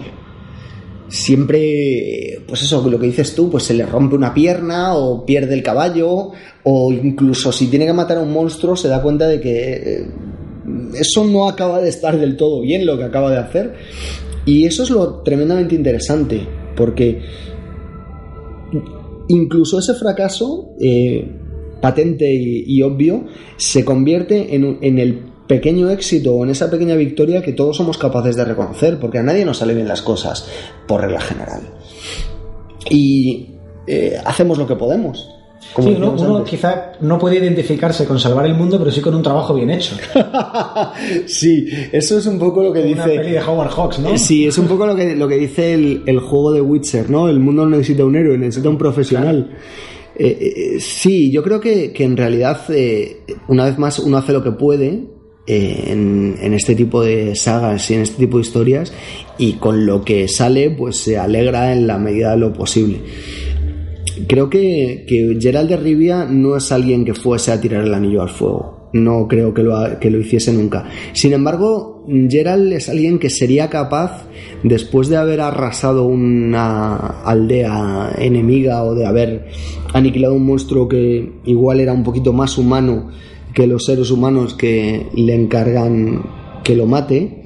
Siempre, 1.08 2.42
pues 2.48 2.62
eso, 2.62 2.88
lo 2.88 2.98
que 2.98 3.06
dices 3.06 3.34
tú, 3.34 3.50
pues 3.50 3.64
se 3.64 3.74
le 3.74 3.84
rompe 3.84 4.14
una 4.14 4.32
pierna 4.32 4.94
o 4.94 5.26
pierde 5.26 5.52
el 5.52 5.62
caballo 5.62 6.30
o 6.62 6.92
incluso 6.92 7.52
si 7.52 7.66
tiene 7.66 7.84
que 7.84 7.92
matar 7.92 8.16
a 8.16 8.20
un 8.22 8.32
monstruo 8.32 8.76
se 8.76 8.88
da 8.88 9.02
cuenta 9.02 9.28
de 9.28 9.38
que 9.38 9.72
eh, 9.74 10.06
eso 10.94 11.24
no 11.24 11.48
acaba 11.48 11.82
de 11.82 11.90
estar 11.90 12.18
del 12.18 12.36
todo 12.36 12.62
bien 12.62 12.86
lo 12.86 12.96
que 12.96 13.04
acaba 13.04 13.30
de 13.30 13.38
hacer. 13.38 13.74
Y 14.46 14.64
eso 14.64 14.84
es 14.84 14.90
lo 14.90 15.22
tremendamente 15.22 15.74
interesante, 15.74 16.46
porque 16.76 17.20
incluso 19.28 19.78
ese 19.78 19.94
fracaso 19.94 20.74
eh, 20.80 21.28
patente 21.80 22.32
y, 22.32 22.80
obvio 22.82 23.26
se 23.56 23.84
convierte 23.84 24.54
en, 24.54 24.98
el 24.98 25.31
pequeño 25.46 25.90
éxito 25.90 26.34
o 26.34 26.44
en 26.44 26.50
esa 26.50 26.70
pequeña 26.70 26.94
victoria 26.94 27.42
que 27.42 27.52
todos 27.52 27.76
somos 27.76 27.98
capaces 27.98 28.36
de 28.36 28.44
reconocer, 28.44 28.98
porque 28.98 29.18
a 29.18 29.22
nadie 29.22 29.44
nos 29.44 29.58
salen 29.58 29.76
bien 29.76 29.88
las 29.88 30.02
cosas, 30.02 30.48
por 30.86 31.00
regla 31.00 31.20
general. 31.20 31.62
Y 32.90 33.48
eh, 33.86 34.16
hacemos 34.24 34.58
lo 34.58 34.66
que 34.66 34.76
podemos. 34.76 35.28
sí, 35.76 35.96
uno, 35.96 36.44
quizá 36.44 36.92
no 37.00 37.18
puede 37.18 37.38
identificarse 37.38 38.04
con 38.06 38.18
salvar 38.18 38.46
el 38.46 38.54
mundo, 38.54 38.78
pero 38.78 38.90
sí 38.90 39.00
con 39.00 39.14
un 39.14 39.22
trabajo 39.22 39.54
bien 39.54 39.70
hecho. 39.70 39.96
sí, 41.26 41.66
eso 41.90 42.18
es 42.18 42.26
un 42.26 42.38
poco 42.38 42.62
lo 42.62 42.72
que 42.72 42.82
dice. 42.82 43.02
Una 43.02 43.04
peli 43.04 43.32
de 43.32 43.40
Howard 43.40 43.70
Hawks, 43.70 43.98
¿no? 43.98 44.18
Sí, 44.18 44.46
es 44.46 44.58
un 44.58 44.66
poco 44.66 44.86
lo 44.86 44.94
que, 44.94 45.16
lo 45.16 45.28
que 45.28 45.36
dice 45.36 45.74
el, 45.74 46.20
juego 46.20 46.52
de 46.52 46.60
Witcher, 46.60 47.10
¿no? 47.10 47.28
El 47.28 47.40
mundo 47.40 47.64
no 47.64 47.76
necesita 47.76 48.04
un 48.04 48.16
héroe, 48.16 48.38
necesita 48.38 48.68
un 48.68 48.78
profesional. 48.78 49.56
Eh, 50.14 50.74
eh, 50.74 50.80
sí, 50.80 51.30
yo 51.30 51.42
creo 51.42 51.60
que, 51.60 51.92
en 51.96 52.16
realidad, 52.16 52.60
eh, 52.68 53.22
una 53.48 53.64
vez 53.64 53.78
más, 53.78 53.98
uno 53.98 54.18
hace 54.18 54.32
lo 54.32 54.42
que 54.42 54.52
puede 54.52 55.11
en, 55.46 56.36
en, 56.40 56.54
este 56.54 56.74
tipo 56.74 57.02
de 57.02 57.34
sagas 57.34 57.90
y 57.90 57.94
en 57.94 58.02
este 58.02 58.18
tipo 58.18 58.38
de 58.38 58.42
historias 58.42 58.92
y 59.38 59.54
con 59.54 59.86
lo 59.86 60.04
que 60.04 60.28
sale 60.28 60.70
pues 60.70 60.96
se 60.96 61.18
alegra 61.18 61.72
en 61.72 61.86
la 61.86 61.98
medida 61.98 62.30
de 62.32 62.36
lo 62.36 62.52
posible 62.52 63.00
creo 64.26 64.50
que, 64.50 65.04
que 65.06 65.36
Gerald 65.40 65.68
de 65.68 65.76
Rivia 65.76 66.24
no 66.24 66.56
es 66.56 66.70
alguien 66.72 67.04
que 67.04 67.14
fuese 67.14 67.52
a 67.52 67.60
tirar 67.60 67.84
el 67.84 67.94
anillo 67.94 68.22
al 68.22 68.28
fuego. 68.28 68.90
No 68.92 69.26
creo 69.26 69.54
que 69.54 69.62
lo, 69.62 69.98
que 69.98 70.10
lo 70.10 70.18
hiciese 70.18 70.52
nunca. 70.52 70.86
Sin 71.14 71.32
embargo, 71.32 72.04
Gerald 72.28 72.72
es 72.74 72.90
alguien 72.90 73.18
que 73.18 73.30
sería 73.30 73.70
capaz, 73.70 74.26
después 74.62 75.08
de 75.08 75.16
haber 75.16 75.40
arrasado 75.40 76.04
una 76.04 76.96
aldea 77.24 78.12
enemiga 78.18 78.84
o 78.84 78.94
de 78.94 79.06
haber 79.06 79.46
aniquilado 79.94 80.34
un 80.34 80.44
monstruo 80.44 80.88
que 80.88 81.32
igual 81.46 81.80
era 81.80 81.92
un 81.92 82.04
poquito 82.04 82.34
más 82.34 82.58
humano 82.58 83.10
que 83.54 83.66
los 83.66 83.84
seres 83.84 84.10
humanos 84.10 84.54
que 84.54 85.08
le 85.14 85.34
encargan 85.34 86.22
que 86.64 86.76
lo 86.76 86.86
mate, 86.86 87.42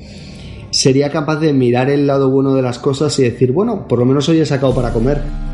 sería 0.71 1.11
capaz 1.11 1.37
de 1.37 1.53
mirar 1.53 1.91
el 1.91 2.07
lado 2.07 2.31
bueno 2.31 2.55
de 2.55 2.63
las 2.63 2.79
cosas 2.79 3.19
y 3.19 3.23
decir, 3.23 3.53
bueno, 3.53 3.89
por 3.89 3.99
lo 3.99 4.05
menos 4.05 4.29
hoy 4.29 4.41
he 4.41 4.47
sacado 4.47 4.75
para 4.75 4.93
comer. 4.93 5.46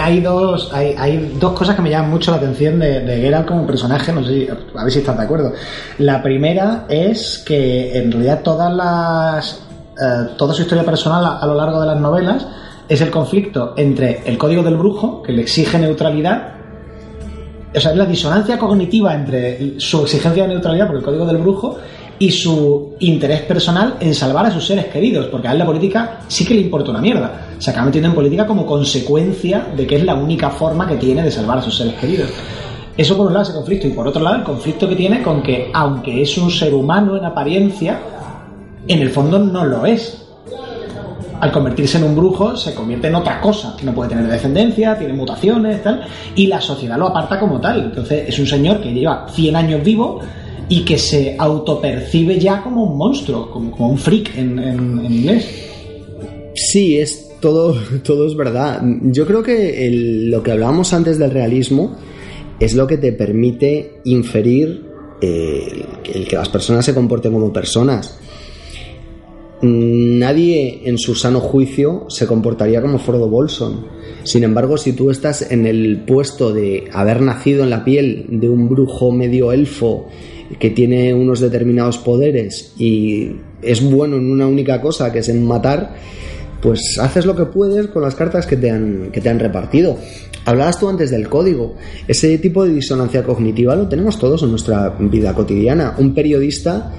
Hay 0.00 0.20
dos, 0.20 0.70
hay, 0.72 0.94
hay, 0.98 1.36
dos 1.40 1.52
cosas 1.52 1.76
que 1.76 1.82
me 1.82 1.90
llaman 1.90 2.10
mucho 2.10 2.30
la 2.30 2.38
atención 2.38 2.78
de, 2.78 3.00
de 3.00 3.44
como 3.46 3.66
personaje, 3.66 4.12
no 4.12 4.24
sé, 4.24 4.48
a 4.74 4.84
ver 4.84 4.92
si 4.92 4.98
estás 5.00 5.16
de 5.16 5.24
acuerdo. 5.24 5.52
La 5.98 6.22
primera 6.22 6.86
es 6.88 7.42
que 7.46 7.98
en 7.98 8.12
realidad 8.12 8.42
todas 8.42 8.72
las, 8.72 9.62
eh, 10.00 10.30
toda 10.36 10.54
su 10.54 10.62
historia 10.62 10.84
personal 10.84 11.24
a, 11.24 11.38
a, 11.38 11.46
lo 11.46 11.54
largo 11.54 11.80
de 11.80 11.86
las 11.86 12.00
novelas 12.00 12.46
es 12.88 13.00
el 13.00 13.10
conflicto 13.10 13.74
entre 13.76 14.22
el 14.26 14.38
código 14.38 14.62
del 14.62 14.76
brujo, 14.76 15.22
que 15.22 15.32
le 15.32 15.42
exige 15.42 15.78
neutralidad, 15.78 16.54
o 17.74 17.80
sea, 17.80 17.90
es 17.90 17.96
la 17.96 18.06
disonancia 18.06 18.58
cognitiva 18.58 19.14
entre 19.14 19.78
su 19.78 20.02
exigencia 20.02 20.44
de 20.44 20.48
neutralidad 20.50 20.86
por 20.86 20.96
el 20.96 21.02
código 21.02 21.26
del 21.26 21.38
brujo 21.38 21.78
y 22.18 22.30
su 22.30 22.94
interés 23.00 23.42
personal 23.42 23.96
en 24.00 24.14
salvar 24.14 24.46
a 24.46 24.50
sus 24.50 24.66
seres 24.66 24.86
queridos, 24.86 25.26
porque 25.26 25.48
a 25.48 25.52
él 25.52 25.58
la 25.58 25.66
política 25.66 26.20
sí 26.28 26.44
que 26.44 26.54
le 26.54 26.62
importa 26.62 26.90
una 26.90 27.00
mierda. 27.00 27.48
Se 27.58 27.70
acaba 27.70 27.86
metiendo 27.86 28.08
en 28.08 28.14
política 28.14 28.46
como 28.46 28.64
consecuencia 28.64 29.66
de 29.76 29.86
que 29.86 29.96
es 29.96 30.04
la 30.04 30.14
única 30.14 30.50
forma 30.50 30.86
que 30.86 30.96
tiene 30.96 31.22
de 31.22 31.30
salvar 31.30 31.58
a 31.58 31.62
sus 31.62 31.76
seres 31.76 31.94
queridos. 31.94 32.30
Eso 32.96 33.16
por 33.16 33.26
un 33.26 33.34
lado 33.34 33.44
ese 33.44 33.52
conflicto 33.52 33.86
y 33.86 33.90
por 33.90 34.08
otro 34.08 34.22
lado 34.22 34.36
el 34.36 34.42
conflicto 34.42 34.88
que 34.88 34.96
tiene 34.96 35.22
con 35.22 35.42
que 35.42 35.70
aunque 35.72 36.22
es 36.22 36.38
un 36.38 36.50
ser 36.50 36.72
humano 36.72 37.16
en 37.16 37.26
apariencia, 37.26 38.00
en 38.88 39.00
el 39.00 39.10
fondo 39.10 39.38
no 39.38 39.64
lo 39.64 39.84
es. 39.84 40.25
Al 41.40 41.52
convertirse 41.52 41.98
en 41.98 42.04
un 42.04 42.16
brujo 42.16 42.56
se 42.56 42.74
convierte 42.74 43.08
en 43.08 43.14
otra 43.14 43.40
cosa. 43.40 43.76
No 43.82 43.94
puede 43.94 44.10
tener 44.10 44.26
descendencia, 44.26 44.98
tiene 44.98 45.12
mutaciones, 45.12 45.82
tal, 45.82 46.02
y 46.34 46.46
la 46.46 46.60
sociedad 46.60 46.98
lo 46.98 47.08
aparta 47.08 47.38
como 47.38 47.60
tal. 47.60 47.84
Entonces 47.84 48.28
es 48.28 48.38
un 48.38 48.46
señor 48.46 48.80
que 48.80 48.92
lleva 48.92 49.26
100 49.28 49.56
años 49.56 49.82
vivo 49.82 50.20
y 50.68 50.84
que 50.84 50.98
se 50.98 51.36
autopercibe 51.38 52.38
ya 52.38 52.62
como 52.62 52.84
un 52.84 52.98
monstruo, 52.98 53.50
como, 53.50 53.88
un 53.88 53.98
freak 53.98 54.36
en, 54.36 55.04
inglés. 55.04 55.48
Sí, 56.54 56.98
es 56.98 57.28
todo, 57.40 57.76
todo 58.04 58.26
es 58.26 58.36
verdad. 58.36 58.82
Yo 59.02 59.26
creo 59.26 59.42
que 59.42 59.90
lo 60.28 60.42
que 60.42 60.52
hablábamos 60.52 60.92
antes 60.92 61.18
del 61.18 61.30
realismo 61.30 61.96
es 62.58 62.74
lo 62.74 62.86
que 62.86 62.96
te 62.96 63.12
permite 63.12 64.00
inferir 64.04 64.84
eh, 65.20 65.84
el 66.14 66.26
que 66.26 66.36
las 66.36 66.48
personas 66.48 66.84
se 66.84 66.94
comporten 66.94 67.32
como 67.32 67.52
personas. 67.52 68.18
Nadie 69.62 70.82
en 70.84 70.98
su 70.98 71.14
sano 71.14 71.40
juicio 71.40 72.04
se 72.08 72.26
comportaría 72.26 72.82
como 72.82 72.98
Frodo 72.98 73.28
Bolson. 73.28 73.86
Sin 74.22 74.44
embargo, 74.44 74.76
si 74.76 74.92
tú 74.92 75.10
estás 75.10 75.50
en 75.50 75.66
el 75.66 76.02
puesto 76.06 76.52
de 76.52 76.88
haber 76.92 77.22
nacido 77.22 77.64
en 77.64 77.70
la 77.70 77.84
piel 77.84 78.26
de 78.28 78.48
un 78.48 78.68
brujo 78.68 79.12
medio 79.12 79.52
elfo 79.52 80.08
que 80.58 80.70
tiene 80.70 81.14
unos 81.14 81.40
determinados 81.40 81.98
poderes 81.98 82.74
y 82.78 83.32
es 83.62 83.82
bueno 83.82 84.16
en 84.16 84.30
una 84.30 84.46
única 84.46 84.80
cosa, 84.80 85.12
que 85.12 85.20
es 85.20 85.28
en 85.28 85.46
matar, 85.46 85.94
pues 86.66 86.98
haces 87.00 87.24
lo 87.26 87.36
que 87.36 87.44
puedes 87.44 87.86
con 87.86 88.02
las 88.02 88.16
cartas 88.16 88.44
que 88.44 88.56
te 88.56 88.72
han, 88.72 89.12
que 89.12 89.20
te 89.20 89.28
han 89.28 89.38
repartido. 89.38 89.96
Hablabas 90.46 90.80
tú 90.80 90.88
antes 90.88 91.12
del 91.12 91.28
código. 91.28 91.76
Ese 92.08 92.38
tipo 92.38 92.64
de 92.64 92.74
disonancia 92.74 93.22
cognitiva 93.22 93.76
lo 93.76 93.86
tenemos 93.86 94.18
todos 94.18 94.42
en 94.42 94.50
nuestra 94.50 94.88
vida 94.98 95.32
cotidiana. 95.32 95.94
Un 95.96 96.12
periodista 96.12 96.92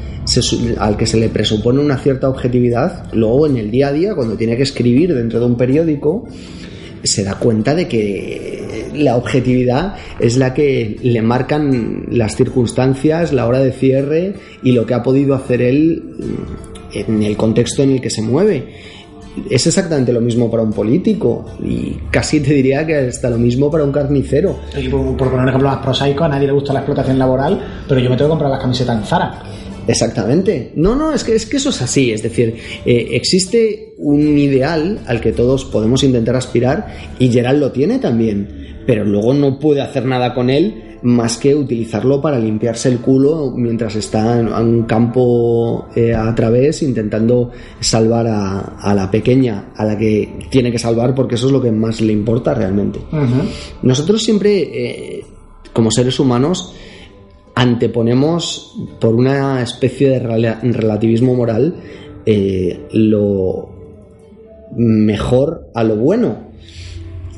al 0.78 0.96
que 0.96 1.06
se 1.06 1.18
le 1.18 1.28
presupone 1.28 1.82
una 1.82 1.98
cierta 1.98 2.30
objetividad, 2.30 3.12
luego 3.12 3.46
en 3.46 3.58
el 3.58 3.70
día 3.70 3.90
a 3.90 3.92
día, 3.92 4.16
cuando 4.16 4.38
tiene 4.38 4.56
que 4.56 4.64
escribir 4.64 5.14
dentro 5.14 5.42
de 5.42 5.46
un 5.48 5.58
periódico, 5.58 6.26
se 7.04 7.26
da 7.26 7.34
cuenta 7.34 7.76
de 7.76 7.90
que 7.90 8.90
la 8.96 9.18
objetividad 9.18 9.96
es 10.18 10.38
la 10.38 10.54
que 10.54 10.98
le 11.04 11.22
marcan 11.22 12.06
las 12.10 12.38
circunstancias, 12.38 13.34
la 13.34 13.46
hora 13.46 13.60
de 13.60 13.74
cierre 13.74 14.36
y 14.64 14.72
lo 14.72 14.86
que 14.86 14.94
ha 14.94 15.04
podido 15.04 15.36
hacer 15.36 15.62
él 15.62 16.16
en 16.94 17.22
el 17.22 17.36
contexto 17.36 17.84
en 17.84 17.92
el 17.92 18.00
que 18.00 18.10
se 18.10 18.22
mueve 18.22 18.96
es 19.50 19.68
exactamente 19.68 20.12
lo 20.12 20.22
mismo 20.22 20.50
para 20.50 20.64
un 20.64 20.74
político 20.74 21.46
y 21.64 21.98
casi 22.12 22.40
te 22.40 22.54
diría 22.54 22.86
que 22.86 23.08
está 23.08 23.30
lo 23.30 23.38
mismo 23.38 23.70
para 23.70 23.84
un 23.84 23.92
carnicero. 23.92 24.60
por, 24.92 25.16
poner 25.18 25.34
un 25.34 25.50
ejemplo 25.50 25.70
más 25.70 25.84
prosaico, 25.84 26.24
a 26.24 26.30
nadie 26.30 26.48
le 26.48 26.54
gusta 26.54 26.74
la 26.74 26.80
explotación 26.80 27.20
laboral, 27.20 27.84
pero 27.88 28.00
yo 28.00 28.10
me 28.10 28.18
tengo 28.18 28.30
que 28.30 28.32
comprar 28.32 28.52
las 28.52 28.62
camisetas 28.62 28.98
en 28.98 29.04
Zara. 29.04 29.44
Exactamente. 29.88 30.74
No, 30.76 30.96
no, 30.96 31.14
es 31.14 31.24
que, 31.24 31.36
es 31.36 31.46
que 31.46 31.58
eso 31.58 31.70
es 31.70 31.82
así. 31.82 32.12
Es 32.12 32.22
decir, 32.22 32.58
eh, 32.86 33.08
existe 33.12 33.94
un 33.98 34.38
ideal 34.38 35.00
al 35.08 35.22
que 35.22 35.32
todos 35.32 35.64
podemos 35.66 36.04
intentar 36.04 36.36
aspirar 36.36 36.88
y 37.20 37.30
Gerald 37.30 37.60
lo 37.60 37.72
tiene 37.72 38.00
también, 38.00 38.84
pero 38.86 39.06
luego 39.06 39.34
no 39.34 39.60
puede 39.60 39.82
hacer 39.82 40.06
nada 40.06 40.34
con 40.34 40.50
él 40.50 40.87
más 41.04 41.38
que 41.38 41.56
utilizarlo 41.56 42.22
para 42.22 42.40
limpiarse 42.40 42.90
el 42.90 43.00
culo 43.00 43.54
mientras 43.56 43.96
está 43.96 44.40
en 44.40 44.48
un 44.48 44.84
campo 44.84 45.88
eh, 45.96 46.14
a 46.14 46.34
través 46.34 46.82
intentando 46.84 47.52
salvar 47.80 48.28
a, 48.28 48.94
la 48.94 49.10
pequeña, 49.12 49.72
a 49.76 49.86
la 49.86 49.98
que 49.98 50.48
tiene 50.50 50.72
que 50.72 50.80
salvar 50.80 51.14
porque 51.14 51.36
eso 51.36 51.48
es 51.48 51.54
lo 51.54 51.62
que 51.62 51.72
más 51.72 52.02
le 52.02 52.14
importa 52.14 52.54
realmente. 52.54 53.00
Nosotros 53.82 54.24
siempre, 54.24 55.18
eh, 55.20 55.26
como 55.74 55.92
seres 55.92 56.20
humanos, 56.20 56.74
anteponemos 57.56 58.76
por 59.00 59.16
una 59.16 59.64
especie 59.64 60.10
de 60.10 60.20
relativismo 60.20 61.34
moral 61.34 61.76
eh, 62.26 62.88
lo 62.92 63.70
mejor 64.76 65.70
a 65.74 65.84
lo 65.84 65.96
bueno. 65.96 66.48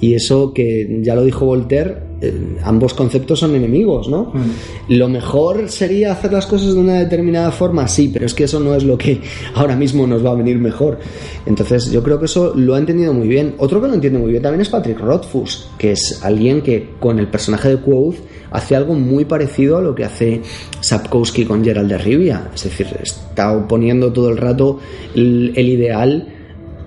Y 0.01 0.13
eso 0.13 0.53
que 0.53 0.99
ya 1.01 1.15
lo 1.15 1.23
dijo 1.23 1.45
Voltaire, 1.45 2.09
eh, 2.21 2.57
ambos 2.63 2.93
conceptos 2.93 3.39
son 3.39 3.55
enemigos, 3.55 4.09
¿no? 4.09 4.31
Mm. 4.33 4.93
Lo 4.93 5.07
mejor 5.07 5.69
sería 5.69 6.11
hacer 6.11 6.33
las 6.33 6.45
cosas 6.45 6.73
de 6.73 6.79
una 6.79 6.99
determinada 6.99 7.51
forma, 7.51 7.87
sí, 7.87 8.09
pero 8.11 8.25
es 8.25 8.33
que 8.33 8.45
eso 8.45 8.59
no 8.59 8.75
es 8.75 8.83
lo 8.83 8.97
que 8.97 9.21
ahora 9.55 9.75
mismo 9.75 10.05
nos 10.07 10.25
va 10.25 10.31
a 10.31 10.35
venir 10.35 10.57
mejor. 10.57 10.99
Entonces, 11.45 11.91
yo 11.91 12.03
creo 12.03 12.19
que 12.19 12.25
eso 12.25 12.53
lo 12.55 12.75
ha 12.75 12.79
entendido 12.79 13.13
muy 13.13 13.27
bien. 13.27 13.55
Otro 13.57 13.81
que 13.81 13.87
lo 13.87 13.93
entiende 13.93 14.19
muy 14.19 14.31
bien 14.31 14.43
también 14.43 14.61
es 14.61 14.69
Patrick 14.69 14.99
Rothfuss, 14.99 15.69
que 15.77 15.91
es 15.91 16.21
alguien 16.23 16.61
que 16.61 16.91
con 16.99 17.19
el 17.19 17.27
personaje 17.27 17.69
de 17.69 17.77
Quoth 17.77 18.15
hace 18.51 18.75
algo 18.75 18.95
muy 18.95 19.25
parecido 19.25 19.77
a 19.77 19.81
lo 19.81 19.93
que 19.95 20.05
hace 20.05 20.41
Sapkowski 20.79 21.45
con 21.45 21.63
Gerald 21.63 21.89
de 21.89 21.97
Rivia. 21.97 22.49
Es 22.53 22.63
decir, 22.63 22.87
está 23.01 23.53
oponiendo 23.53 24.11
todo 24.11 24.29
el 24.29 24.37
rato 24.37 24.79
el 25.13 25.57
ideal 25.57 26.38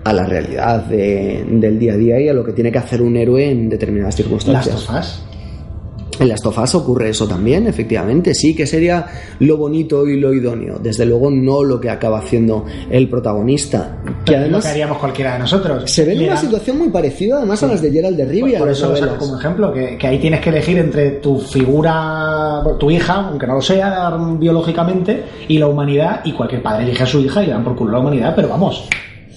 a 0.04 0.12
la 0.12 0.24
realidad 0.24 0.84
del 0.84 1.78
día 1.78 1.94
a 1.94 1.96
día 1.96 2.20
y 2.20 2.28
a 2.28 2.32
lo 2.32 2.44
que 2.44 2.52
tiene 2.52 2.72
que 2.72 2.78
hacer 2.78 3.02
un 3.02 3.16
héroe 3.16 3.50
en 3.50 3.68
determinadas 3.68 4.16
circunstancias. 4.16 4.88
¿Las? 4.90 5.22
En 6.20 6.28
las 6.28 6.40
tofas 6.40 6.74
ocurre 6.74 7.08
eso 7.08 7.26
también, 7.26 7.66
efectivamente, 7.66 8.34
sí, 8.34 8.54
que 8.54 8.66
sería 8.66 9.06
lo 9.40 9.56
bonito 9.56 10.06
y 10.06 10.20
lo 10.20 10.32
idóneo. 10.32 10.78
Desde 10.78 11.06
luego 11.06 11.30
no 11.30 11.64
lo 11.64 11.80
que 11.80 11.90
acaba 11.90 12.18
haciendo 12.18 12.66
el 12.90 13.08
protagonista. 13.08 13.98
Que 14.24 14.36
además 14.36 14.58
lo 14.58 14.62
que 14.62 14.68
haríamos 14.68 14.98
cualquiera 14.98 15.32
de 15.32 15.38
nosotros. 15.40 15.90
Se 15.90 16.04
ve 16.04 16.12
en 16.12 16.24
una 16.24 16.36
situación 16.36 16.78
muy 16.78 16.90
parecida 16.90 17.38
además 17.38 17.62
a 17.62 17.68
las 17.68 17.82
de 17.82 17.90
Gerald 17.90 18.16
de 18.16 18.26
Rivia. 18.26 18.58
Por, 18.58 18.68
eso 18.68 18.90
lo 18.90 18.96
saco 18.96 19.16
como 19.16 19.38
ejemplo, 19.38 19.72
que, 19.72 19.96
que, 19.96 20.06
ahí 20.06 20.18
tienes 20.18 20.40
que 20.40 20.50
elegir 20.50 20.78
entre 20.78 21.12
tu 21.12 21.38
figura, 21.38 22.62
tu 22.78 22.90
hija, 22.90 23.14
aunque 23.28 23.46
no 23.46 23.54
lo 23.54 23.62
sea 23.62 24.16
biológicamente, 24.38 25.24
y 25.48 25.58
la 25.58 25.66
humanidad, 25.66 26.20
y 26.24 26.32
cualquier 26.32 26.62
padre 26.62 26.84
elige 26.84 27.02
a 27.02 27.06
su 27.06 27.20
hija 27.20 27.42
y 27.42 27.46
le 27.46 27.52
dan 27.52 27.64
por 27.64 27.74
culo 27.74 27.92
la 27.92 27.98
humanidad, 27.98 28.34
pero 28.36 28.48
vamos, 28.48 28.88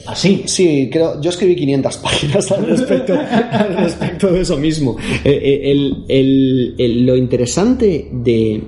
¿Así? 0.05 0.43
Sí, 0.45 0.89
creo, 0.91 1.19
yo 1.19 1.29
escribí 1.29 1.55
500 1.55 1.97
páginas 2.03 2.51
al 2.51 2.65
respecto, 2.65 3.13
al 3.13 3.77
respecto 3.77 4.31
de 4.31 4.41
eso 4.41 4.57
mismo. 4.57 4.97
Eh, 5.23 6.03
eh, 6.07 6.87
lo 6.99 7.15
interesante 7.15 8.09
de, 8.11 8.61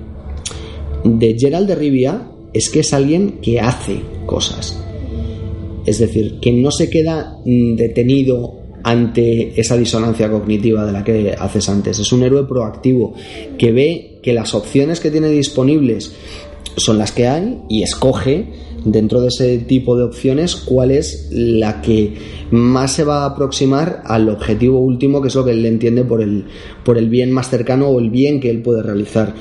de 1.04 1.36
Gerald 1.38 1.68
de 1.68 1.74
Rivia 1.74 2.28
es 2.52 2.70
que 2.70 2.80
es 2.80 2.92
alguien 2.92 3.38
que 3.40 3.60
hace 3.60 4.00
cosas. 4.26 4.78
Es 5.86 5.98
decir, 5.98 6.38
que 6.40 6.52
no 6.52 6.70
se 6.70 6.90
queda 6.90 7.38
mm, 7.44 7.76
detenido 7.76 8.58
ante 8.82 9.58
esa 9.60 9.76
disonancia 9.76 10.30
cognitiva 10.30 10.84
de 10.84 10.92
la 10.92 11.04
que 11.04 11.34
haces 11.38 11.68
antes. 11.68 11.98
Es 11.98 12.12
un 12.12 12.22
héroe 12.22 12.44
proactivo 12.44 13.14
que 13.56 13.72
ve 13.72 14.18
que 14.22 14.32
las 14.32 14.54
opciones 14.54 15.00
que 15.00 15.10
tiene 15.10 15.28
disponibles 15.28 16.12
son 16.76 16.98
las 16.98 17.12
que 17.12 17.26
hay 17.26 17.60
y 17.68 17.82
escoge 17.82 18.46
dentro 18.84 19.20
de 19.20 19.28
ese 19.28 19.58
tipo 19.58 19.96
de 19.96 20.04
opciones 20.04 20.56
cuál 20.56 20.90
es 20.90 21.28
la 21.30 21.80
que 21.82 22.14
más 22.50 22.92
se 22.92 23.04
va 23.04 23.22
a 23.22 23.26
aproximar 23.26 24.02
al 24.04 24.28
objetivo 24.28 24.78
último, 24.78 25.20
que 25.20 25.28
es 25.28 25.34
lo 25.34 25.44
que 25.44 25.52
él 25.52 25.64
entiende 25.66 26.04
por 26.04 26.22
el, 26.22 26.44
por 26.84 26.98
el 26.98 27.08
bien 27.08 27.32
más 27.32 27.50
cercano 27.50 27.88
o 27.88 27.98
el 27.98 28.10
bien 28.10 28.40
que 28.40 28.50
él 28.50 28.62
puede 28.62 28.82
realizar. 28.82 29.34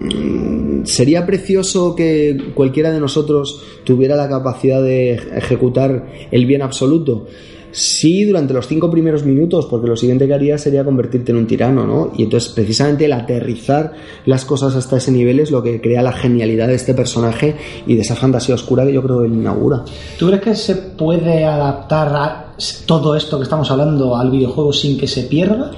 Mm, 0.00 0.84
sería 0.84 1.26
precioso 1.26 1.96
que 1.96 2.52
cualquiera 2.54 2.92
de 2.92 3.00
nosotros 3.00 3.62
tuviera 3.84 4.14
la 4.14 4.28
capacidad 4.28 4.82
de 4.82 5.12
ejecutar 5.12 6.06
el 6.30 6.46
bien 6.46 6.62
absoluto. 6.62 7.26
Sí, 7.70 8.24
durante 8.24 8.54
los 8.54 8.66
cinco 8.66 8.90
primeros 8.90 9.24
minutos, 9.24 9.66
porque 9.66 9.88
lo 9.88 9.96
siguiente 9.96 10.26
que 10.26 10.34
haría 10.34 10.58
sería 10.58 10.84
convertirte 10.84 11.32
en 11.32 11.38
un 11.38 11.46
tirano, 11.46 11.86
¿no? 11.86 12.12
Y 12.16 12.24
entonces, 12.24 12.52
precisamente 12.52 13.04
el 13.04 13.12
aterrizar 13.12 13.92
las 14.26 14.44
cosas 14.44 14.74
hasta 14.74 14.96
ese 14.96 15.12
nivel 15.12 15.40
es 15.40 15.50
lo 15.50 15.62
que 15.62 15.80
crea 15.80 16.02
la 16.02 16.12
genialidad 16.12 16.68
de 16.68 16.74
este 16.74 16.94
personaje 16.94 17.54
y 17.86 17.94
de 17.94 18.02
esa 18.02 18.16
fantasía 18.16 18.54
oscura 18.54 18.84
que 18.84 18.92
yo 18.92 19.02
creo 19.02 19.20
que 19.20 19.26
él 19.26 19.34
inaugura. 19.34 19.84
¿Tú 20.18 20.26
crees 20.26 20.42
que 20.42 20.54
se 20.54 20.74
puede 20.76 21.44
adaptar 21.44 22.08
a 22.14 22.47
todo 22.86 23.14
esto 23.14 23.38
que 23.38 23.44
estamos 23.44 23.70
hablando 23.70 24.16
al 24.16 24.30
videojuego 24.30 24.72
sin 24.72 24.98
que 24.98 25.06
se 25.06 25.22
pierda? 25.22 25.70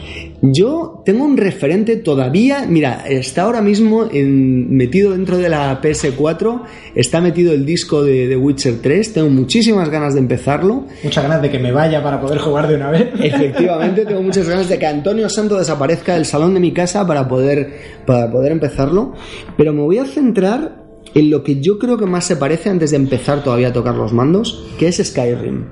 Yo 0.43 1.03
tengo 1.05 1.25
un 1.25 1.37
referente 1.37 1.97
todavía, 1.97 2.65
mira, 2.67 3.05
está 3.07 3.43
ahora 3.43 3.61
mismo 3.61 4.09
metido 4.11 5.13
dentro 5.13 5.37
de 5.37 5.51
la 5.51 5.81
PS4, 5.83 6.63
está 6.95 7.21
metido 7.21 7.53
el 7.53 7.67
disco 7.67 8.03
de 8.03 8.27
The 8.27 8.37
Witcher 8.37 8.79
3, 8.81 9.13
tengo 9.13 9.29
muchísimas 9.29 9.91
ganas 9.91 10.15
de 10.15 10.21
empezarlo. 10.21 10.87
Muchas 11.05 11.23
ganas 11.23 11.43
de 11.43 11.51
que 11.51 11.59
me 11.59 11.73
vaya 11.73 12.03
para 12.03 12.19
poder 12.19 12.39
jugar 12.39 12.69
de 12.69 12.77
una 12.77 12.91
vez. 12.91 13.11
Efectivamente, 13.23 14.07
tengo 14.07 14.23
muchas 14.23 14.49
ganas 14.49 14.69
de 14.69 14.79
que 14.79 14.87
Antonio 14.87 15.29
Santo 15.29 15.59
desaparezca 15.59 16.15
del 16.15 16.25
salón 16.25 16.55
de 16.55 16.61
mi 16.61 16.73
casa 16.73 17.07
para 17.07 17.29
poder, 17.29 17.75
para 18.07 18.31
poder 18.31 18.53
empezarlo, 18.53 19.13
pero 19.59 19.75
me 19.75 19.83
voy 19.83 19.99
a 19.99 20.07
centrar 20.07 20.81
en 21.15 21.31
lo 21.31 21.43
que 21.43 21.61
yo 21.61 21.79
creo 21.79 21.99
que 21.99 22.07
más 22.07 22.25
se 22.25 22.37
parece 22.37 22.71
antes 22.71 22.93
de 22.93 22.97
empezar 22.97 23.43
todavía 23.45 23.69
a 23.69 23.73
tocar 23.73 23.95
los 23.95 24.13
mandos, 24.13 24.65
que 24.79 24.89
es 24.89 24.97
Skyrim. 24.97 25.67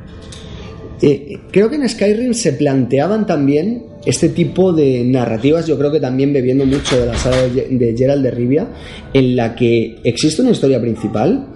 Eh, 1.00 1.38
creo 1.52 1.71
que 1.71 1.76
en 1.76 1.88
Skyrim 1.88 2.35
se 2.35 2.52
planteaban 2.55 3.26
también 3.26 3.85
este 4.05 4.28
tipo 4.31 4.73
de 4.73 5.05
narrativas, 5.05 5.67
yo 5.67 5.78
creo 5.78 5.93
que 5.93 6.00
también 6.00 6.33
bebiendo 6.33 6.64
mucho 6.64 6.99
de 6.99 7.07
la 7.07 7.17
saga 7.17 7.43
de 7.43 7.95
Gerald 7.97 8.23
de 8.23 8.31
Rivia, 8.31 8.69
en 9.12 9.37
la 9.37 9.55
que 9.55 9.99
existe 10.05 10.43
una 10.43 10.52
historia 10.52 10.81
principal. 10.81 11.47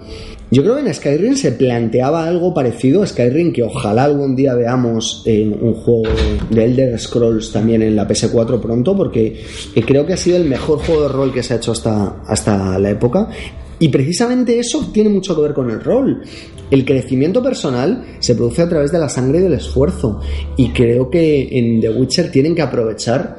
Yo 0.51 0.61
creo 0.61 0.75
que 0.75 0.81
en 0.81 0.93
Skyrim 0.93 1.35
se 1.35 1.53
planteaba 1.53 2.27
algo 2.27 2.53
parecido 2.53 3.01
a 3.01 3.07
Skyrim, 3.07 3.51
que 3.51 3.63
ojalá 3.63 4.03
algún 4.03 4.35
día 4.35 4.53
veamos 4.53 5.23
en 5.25 5.51
un 5.51 5.73
juego 5.73 6.03
de 6.51 6.65
Elder 6.65 6.99
Scrolls 6.99 7.51
también 7.51 7.81
en 7.81 7.95
la 7.95 8.07
PS4 8.07 8.61
pronto, 8.61 8.95
porque 8.95 9.43
creo 9.87 10.05
que 10.05 10.13
ha 10.13 10.17
sido 10.17 10.37
el 10.37 10.45
mejor 10.45 10.77
juego 10.77 11.03
de 11.03 11.07
rol 11.07 11.33
que 11.33 11.41
se 11.41 11.55
ha 11.55 11.57
hecho 11.57 11.71
hasta, 11.71 12.21
hasta 12.27 12.77
la 12.77 12.89
época. 12.91 13.29
Y 13.83 13.89
precisamente 13.89 14.57
eso 14.57 14.91
tiene 14.93 15.09
mucho 15.09 15.35
que 15.35 15.41
ver 15.41 15.53
con 15.53 15.69
el 15.69 15.83
rol. 15.83 16.21
El 16.71 16.85
crecimiento 16.85 17.43
personal 17.43 18.01
se 18.19 18.33
produce 18.33 18.61
a 18.61 18.69
través 18.69 18.93
de 18.93 18.97
la 18.97 19.09
sangre 19.09 19.39
y 19.39 19.41
del 19.41 19.55
esfuerzo. 19.55 20.21
Y 20.55 20.69
creo 20.69 21.09
que 21.09 21.49
en 21.51 21.81
The 21.81 21.89
Witcher 21.89 22.31
tienen 22.31 22.55
que 22.55 22.61
aprovechar 22.61 23.35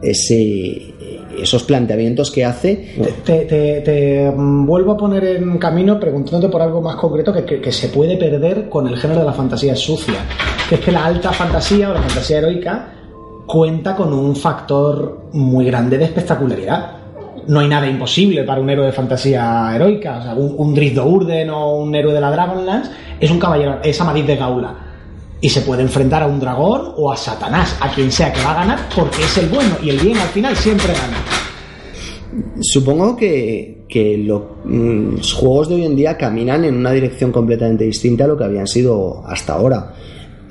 ese, 0.00 0.94
esos 1.36 1.64
planteamientos 1.64 2.30
que 2.30 2.44
hace. 2.44 2.94
Te, 3.24 4.32
vuelvo 4.36 4.92
a 4.92 4.96
poner 4.96 5.24
en 5.24 5.58
camino 5.58 5.98
preguntándote 5.98 6.48
por 6.48 6.62
algo 6.62 6.80
más 6.80 6.94
concreto 6.94 7.34
que, 7.44 7.72
se 7.72 7.88
puede 7.88 8.16
perder 8.16 8.68
con 8.68 8.86
el 8.86 8.96
género 8.98 9.18
de 9.18 9.26
la 9.26 9.32
fantasía 9.32 9.74
sucia. 9.74 10.24
Que 10.68 10.76
es 10.76 10.80
que 10.80 10.92
la 10.92 11.06
alta 11.06 11.32
fantasía 11.32 11.90
o 11.90 11.94
la 11.94 12.02
fantasía 12.02 12.38
heroica 12.38 12.94
cuenta 13.48 13.96
con 13.96 14.12
un 14.12 14.36
factor 14.36 15.22
muy 15.32 15.64
grande 15.64 15.98
de 15.98 16.04
espectacularidad 16.04 16.97
no 17.48 17.60
hay 17.60 17.68
nada 17.68 17.88
imposible 17.88 18.44
para 18.44 18.60
un 18.60 18.70
héroe 18.70 18.86
de 18.86 18.92
fantasía 18.92 19.72
heroica. 19.74 20.18
O 20.18 20.22
sea, 20.22 20.34
un, 20.34 20.54
un 20.56 20.74
Drift 20.74 20.98
Urden 20.98 21.50
o 21.50 21.78
un 21.78 21.94
héroe 21.94 22.12
de 22.12 22.20
la 22.20 22.30
Dragonlance 22.30 22.90
es 23.18 23.30
un 23.30 23.38
caballero, 23.38 23.78
es 23.82 24.00
Amadís 24.00 24.26
de 24.26 24.36
Gaula. 24.36 24.74
Y 25.40 25.48
se 25.48 25.62
puede 25.62 25.82
enfrentar 25.82 26.22
a 26.22 26.26
un 26.26 26.40
dragón 26.40 26.92
o 26.96 27.12
a 27.12 27.16
Satanás, 27.16 27.76
a 27.80 27.90
quien 27.90 28.10
sea 28.10 28.32
que 28.32 28.42
va 28.42 28.52
a 28.52 28.54
ganar, 28.54 28.78
porque 28.94 29.22
es 29.22 29.38
el 29.38 29.48
bueno 29.48 29.76
y 29.82 29.90
el 29.90 29.98
bien 29.98 30.18
al 30.18 30.28
final 30.28 30.54
siempre 30.56 30.92
gana. 30.92 31.16
Supongo 32.60 33.16
que, 33.16 33.84
mm, 34.64 35.16
los 35.16 35.32
juegos 35.32 35.68
de 35.68 35.76
hoy 35.76 35.84
en 35.84 35.96
día 35.96 36.16
caminan 36.16 36.64
en 36.64 36.76
una 36.76 36.92
dirección 36.92 37.32
completamente 37.32 37.84
distinta 37.84 38.24
a 38.24 38.28
lo 38.28 38.36
que 38.36 38.44
habían 38.44 38.66
sido 38.66 39.22
hasta 39.26 39.54
ahora. 39.54 39.94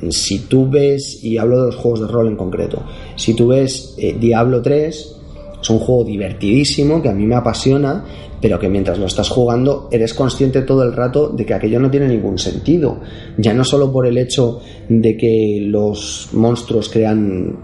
Si 0.10 0.48
tú 0.48 0.70
ves, 0.70 1.24
y 1.24 1.38
hablo 1.38 1.60
de 1.60 1.66
los 1.68 1.76
juegos 1.76 2.02
de 2.02 2.08
rol 2.08 2.28
en 2.28 2.36
concreto, 2.36 2.84
si 3.16 3.34
tú 3.34 3.48
ves 3.48 3.96
eh, 3.98 4.16
Diablo 4.20 4.62
3, 4.62 5.18
es 5.62 5.70
un 5.70 5.80
juego 5.80 6.04
divertidísimo 6.04 7.02
que 7.02 7.10
a 7.10 7.14
mí 7.14 7.26
me 7.26 7.36
apasiona, 7.36 8.06
pero 8.42 8.60
que 8.60 8.70
mientras 8.70 9.00
lo 9.00 9.08
estás 9.08 9.30
jugando 9.30 9.90
eres 9.92 10.14
consciente 10.14 10.62
todo 10.62 10.84
el 10.84 10.94
rato 10.94 11.30
de 11.30 11.46
que 11.46 11.54
aquello 11.54 11.80
no 11.80 11.90
tiene 11.90 12.08
ningún 12.08 12.38
sentido. 12.38 13.00
Ya 13.38 13.54
no 13.54 13.64
solo 13.64 13.92
por 13.92 14.06
el 14.06 14.18
hecho 14.18 14.62
de 14.88 15.18
que 15.18 15.60
los 15.62 16.30
monstruos 16.34 16.90
crean 16.90 17.58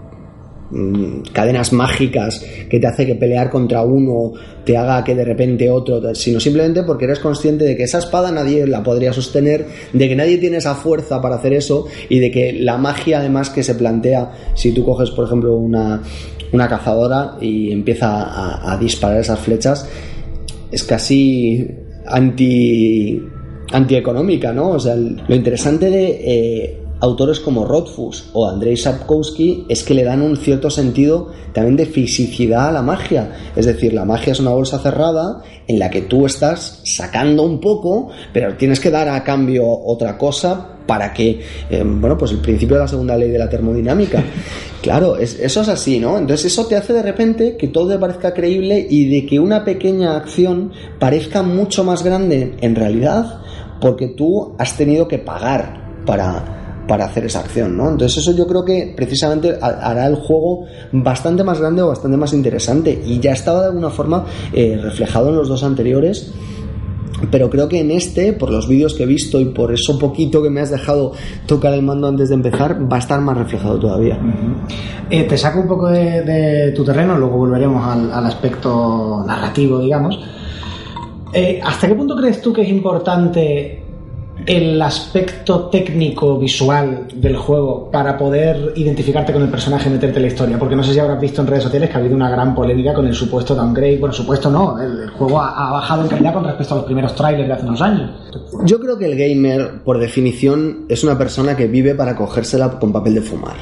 mm, 0.70 1.22
cadenas 1.32 1.72
mágicas 1.72 2.44
que 2.68 2.80
te 2.80 2.86
hace 2.86 3.06
que 3.06 3.14
pelear 3.14 3.50
contra 3.50 3.82
uno 3.82 4.32
te 4.64 4.76
haga 4.76 5.04
que 5.04 5.14
de 5.14 5.24
repente 5.24 5.70
otro, 5.70 6.14
sino 6.14 6.40
simplemente 6.40 6.82
porque 6.82 7.04
eres 7.04 7.18
consciente 7.18 7.64
de 7.64 7.76
que 7.76 7.84
esa 7.84 7.98
espada 7.98 8.32
nadie 8.32 8.66
la 8.66 8.82
podría 8.82 9.12
sostener, 9.12 9.66
de 9.92 10.08
que 10.08 10.16
nadie 10.16 10.38
tiene 10.38 10.56
esa 10.56 10.74
fuerza 10.74 11.20
para 11.20 11.36
hacer 11.36 11.52
eso 11.52 11.86
y 12.08 12.18
de 12.18 12.30
que 12.30 12.52
la 12.54 12.78
magia 12.78 13.18
además 13.18 13.50
que 13.50 13.62
se 13.62 13.74
plantea 13.74 14.32
si 14.54 14.72
tú 14.72 14.84
coges 14.84 15.10
por 15.10 15.26
ejemplo 15.26 15.54
una, 15.54 16.02
una 16.54 16.68
cazadora 16.68 17.36
y 17.40 17.72
empieza 17.72 18.72
a, 18.72 18.76
disparar 18.78 19.18
esas 19.18 19.40
flechas, 19.40 19.88
es 20.70 20.84
casi 20.84 21.68
anti 22.06 23.22
antieconómica, 23.72 24.52
¿no? 24.52 24.70
O 24.70 24.80
sea, 24.80 24.94
lo 24.94 25.34
interesante 25.34 25.90
de 25.90 26.20
eh, 26.24 26.83
autores 27.00 27.40
como 27.40 27.64
Rothfuss 27.64 28.30
o 28.32 28.48
Andrei 28.48 28.76
Sapkowski 28.76 29.66
es 29.68 29.82
que 29.84 29.94
le 29.94 30.04
dan 30.04 30.22
un 30.22 30.36
cierto 30.36 30.70
sentido 30.70 31.28
también 31.52 31.76
de 31.76 31.86
fisicidad 31.86 32.68
a 32.68 32.72
la 32.72 32.82
magia. 32.82 33.32
Es 33.54 33.66
decir, 33.66 33.92
la 33.92 34.04
magia 34.04 34.32
es 34.32 34.40
una 34.40 34.50
bolsa 34.50 34.78
cerrada 34.78 35.42
en 35.66 35.78
la 35.78 35.90
que 35.90 36.02
tú 36.02 36.26
estás 36.26 36.80
sacando 36.84 37.42
un 37.42 37.60
poco, 37.60 38.10
pero 38.32 38.56
tienes 38.56 38.80
que 38.80 38.90
dar 38.90 39.08
a 39.08 39.22
cambio 39.22 39.64
otra 39.66 40.16
cosa 40.18 40.70
para 40.86 41.12
que, 41.12 41.40
eh, 41.70 41.82
bueno, 41.84 42.18
pues 42.18 42.32
el 42.32 42.38
principio 42.38 42.76
de 42.76 42.82
la 42.82 42.88
segunda 42.88 43.16
ley 43.16 43.30
de 43.30 43.38
la 43.38 43.48
termodinámica. 43.48 44.22
Claro, 44.84 45.16
eso 45.16 45.62
es 45.62 45.68
así, 45.70 45.98
¿no? 45.98 46.18
Entonces 46.18 46.52
eso 46.52 46.66
te 46.66 46.76
hace 46.76 46.92
de 46.92 47.02
repente 47.02 47.56
que 47.56 47.68
todo 47.68 47.88
te 47.88 47.98
parezca 47.98 48.34
creíble 48.34 48.86
y 48.90 49.08
de 49.08 49.24
que 49.24 49.40
una 49.40 49.64
pequeña 49.64 50.14
acción 50.14 50.72
parezca 50.98 51.42
mucho 51.42 51.84
más 51.84 52.04
grande 52.04 52.54
en 52.60 52.74
realidad 52.74 53.40
porque 53.80 54.08
tú 54.08 54.54
has 54.58 54.76
tenido 54.76 55.08
que 55.08 55.16
pagar 55.16 56.02
para, 56.04 56.63
para 56.86 57.06
hacer 57.06 57.24
esa 57.24 57.40
acción, 57.40 57.76
¿no? 57.76 57.90
Entonces 57.90 58.18
eso 58.18 58.32
yo 58.36 58.46
creo 58.46 58.64
que 58.64 58.92
precisamente 58.96 59.56
hará 59.60 60.06
el 60.06 60.16
juego 60.16 60.66
bastante 60.92 61.44
más 61.44 61.60
grande 61.60 61.82
o 61.82 61.88
bastante 61.88 62.16
más 62.16 62.32
interesante 62.32 63.02
y 63.04 63.20
ya 63.20 63.32
estaba 63.32 63.60
de 63.60 63.66
alguna 63.66 63.90
forma 63.90 64.24
eh, 64.52 64.78
reflejado 64.82 65.30
en 65.30 65.36
los 65.36 65.48
dos 65.48 65.62
anteriores 65.62 66.32
pero 67.30 67.50
creo 67.50 67.68
que 67.68 67.80
en 67.80 67.90
este, 67.90 68.32
por 68.32 68.50
los 68.50 68.68
vídeos 68.68 68.94
que 68.94 69.04
he 69.04 69.06
visto 69.06 69.40
y 69.40 69.46
por 69.46 69.72
eso 69.72 69.98
poquito 69.98 70.42
que 70.42 70.50
me 70.50 70.60
has 70.60 70.70
dejado 70.70 71.12
tocar 71.46 71.72
el 71.72 71.82
mando 71.82 72.08
antes 72.08 72.28
de 72.28 72.34
empezar, 72.34 72.90
va 72.90 72.96
a 72.96 72.98
estar 72.98 73.20
más 73.20 73.36
reflejado 73.36 73.78
todavía. 73.78 74.18
Eh, 75.10 75.24
te 75.24 75.38
saco 75.38 75.60
un 75.60 75.68
poco 75.68 75.88
de, 75.88 76.72
tu 76.74 76.84
terreno, 76.84 77.16
luego 77.16 77.38
volveremos 77.38 77.86
al, 77.86 78.26
aspecto 78.26 79.24
narrativo, 79.26 79.78
digamos. 79.78 80.18
Eh, 81.32 81.60
¿Hasta 81.64 81.88
qué 81.88 81.94
punto 81.94 82.16
crees 82.16 82.40
tú 82.40 82.52
que 82.52 82.62
es 82.62 82.68
importante 82.68 83.83
el 84.46 84.80
aspecto 84.82 85.68
técnico 85.70 86.38
visual 86.38 87.06
del 87.14 87.36
juego 87.36 87.90
para 87.90 88.18
poder 88.18 88.72
identificarte 88.76 89.32
con 89.32 89.42
el 89.42 89.48
personaje 89.48 89.88
y 89.88 89.92
meterte 89.92 90.16
en 90.16 90.22
la 90.22 90.28
historia. 90.28 90.58
Porque 90.58 90.76
no 90.76 90.82
sé 90.82 90.92
si 90.92 90.98
habrás 90.98 91.20
visto 91.20 91.40
en 91.40 91.46
redes 91.46 91.64
sociales 91.64 91.88
que 91.88 91.96
ha 91.96 92.00
habido 92.00 92.14
una 92.14 92.28
gran 92.28 92.54
polémica 92.54 92.92
con 92.92 93.06
el 93.06 93.14
supuesto 93.14 93.54
downgrade. 93.54 93.98
Bueno 93.98 94.12
supuesto 94.12 94.50
no 94.50 94.80
el, 94.80 95.08
juego 95.10 95.40
ha, 95.40 95.72
bajado 95.72 96.02
en 96.02 96.08
calidad 96.08 96.34
con 96.34 96.44
respecto 96.44 96.74
a 96.74 96.76
los 96.78 96.86
primeros 96.86 97.14
trailers 97.14 97.48
de 97.48 97.54
hace 97.54 97.64
unos 97.64 97.80
años. 97.80 98.10
Yo 98.64 98.78
creo 98.80 98.98
que 98.98 99.06
el 99.06 99.16
gamer 99.16 99.82
por 99.82 99.98
definición 99.98 100.86
es 100.88 101.02
una 101.04 101.16
persona 101.16 101.56
que 101.56 101.66
vive 101.66 101.94
para 101.94 102.14
cogérsela 102.14 102.78
con 102.78 102.92
papel 102.92 103.14
de 103.14 103.22
fumar. 103.22 103.56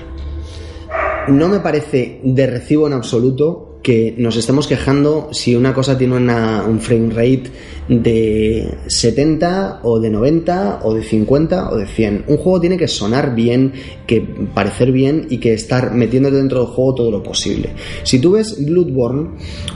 No 1.28 1.48
me 1.48 1.60
parece 1.60 2.20
de 2.24 2.46
recibo 2.46 2.88
en 2.88 2.94
absoluto 2.94 3.71
que 3.82 4.14
nos 4.16 4.36
estemos 4.36 4.66
quejando 4.66 5.28
si 5.32 5.56
una 5.56 5.74
cosa 5.74 5.98
tiene 5.98 6.14
un 6.14 6.80
frame 6.80 7.10
rate 7.10 7.50
de 7.88 8.78
70 8.86 9.80
o 9.82 9.98
de 9.98 10.10
90 10.10 10.80
o 10.84 10.94
de 10.94 11.02
50 11.02 11.70
o 11.70 11.76
de 11.76 11.86
100. 11.86 12.24
Un 12.28 12.36
juego 12.36 12.60
tiene 12.60 12.76
que 12.76 12.86
sonar 12.86 13.34
bien, 13.34 13.72
que 14.06 14.20
parecer 14.20 14.92
bien 14.92 15.26
y 15.30 15.38
que 15.38 15.52
estar 15.52 15.92
metiéndote 15.92 16.36
dentro 16.36 16.60
del 16.60 16.68
juego 16.68 16.94
todo 16.94 17.10
lo 17.10 17.22
posible. 17.22 17.70
Si 18.04 18.18
tú 18.18 18.32
ves 18.32 18.64
Bloodborne, 18.64 19.30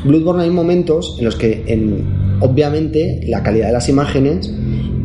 Bloodborne 0.04 0.44
hay 0.44 0.50
momentos 0.50 1.16
en 1.18 1.24
los 1.24 1.36
que 1.36 1.64
en, 1.66 2.38
obviamente 2.40 3.20
la 3.26 3.42
calidad 3.42 3.66
de 3.66 3.72
las 3.72 3.88
imágenes 3.88 4.50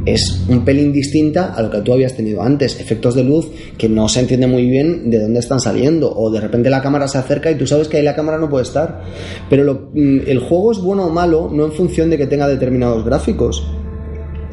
es 0.05 0.43
un 0.47 0.65
pelín 0.65 0.91
distinta 0.91 1.53
a 1.53 1.61
lo 1.61 1.69
que 1.69 1.81
tú 1.81 1.93
habías 1.93 2.15
tenido 2.15 2.41
antes. 2.41 2.79
Efectos 2.79 3.15
de 3.15 3.23
luz 3.23 3.47
que 3.77 3.87
no 3.87 4.07
se 4.09 4.21
entiende 4.21 4.47
muy 4.47 4.69
bien 4.69 5.09
de 5.09 5.19
dónde 5.19 5.39
están 5.39 5.59
saliendo. 5.59 6.11
O 6.13 6.29
de 6.31 6.39
repente 6.39 6.69
la 6.69 6.81
cámara 6.81 7.07
se 7.07 7.17
acerca 7.17 7.51
y 7.51 7.55
tú 7.55 7.67
sabes 7.67 7.87
que 7.87 7.97
ahí 7.97 8.03
la 8.03 8.15
cámara 8.15 8.37
no 8.37 8.49
puede 8.49 8.63
estar. 8.63 9.01
Pero 9.49 9.89
mm, 9.93 10.19
el 10.27 10.39
juego 10.39 10.71
es 10.71 10.79
bueno 10.79 11.05
o 11.05 11.09
malo 11.09 11.49
no 11.51 11.65
en 11.65 11.71
función 11.71 12.09
de 12.09 12.17
que 12.17 12.27
tenga 12.27 12.47
determinados 12.47 13.05
gráficos. 13.05 13.65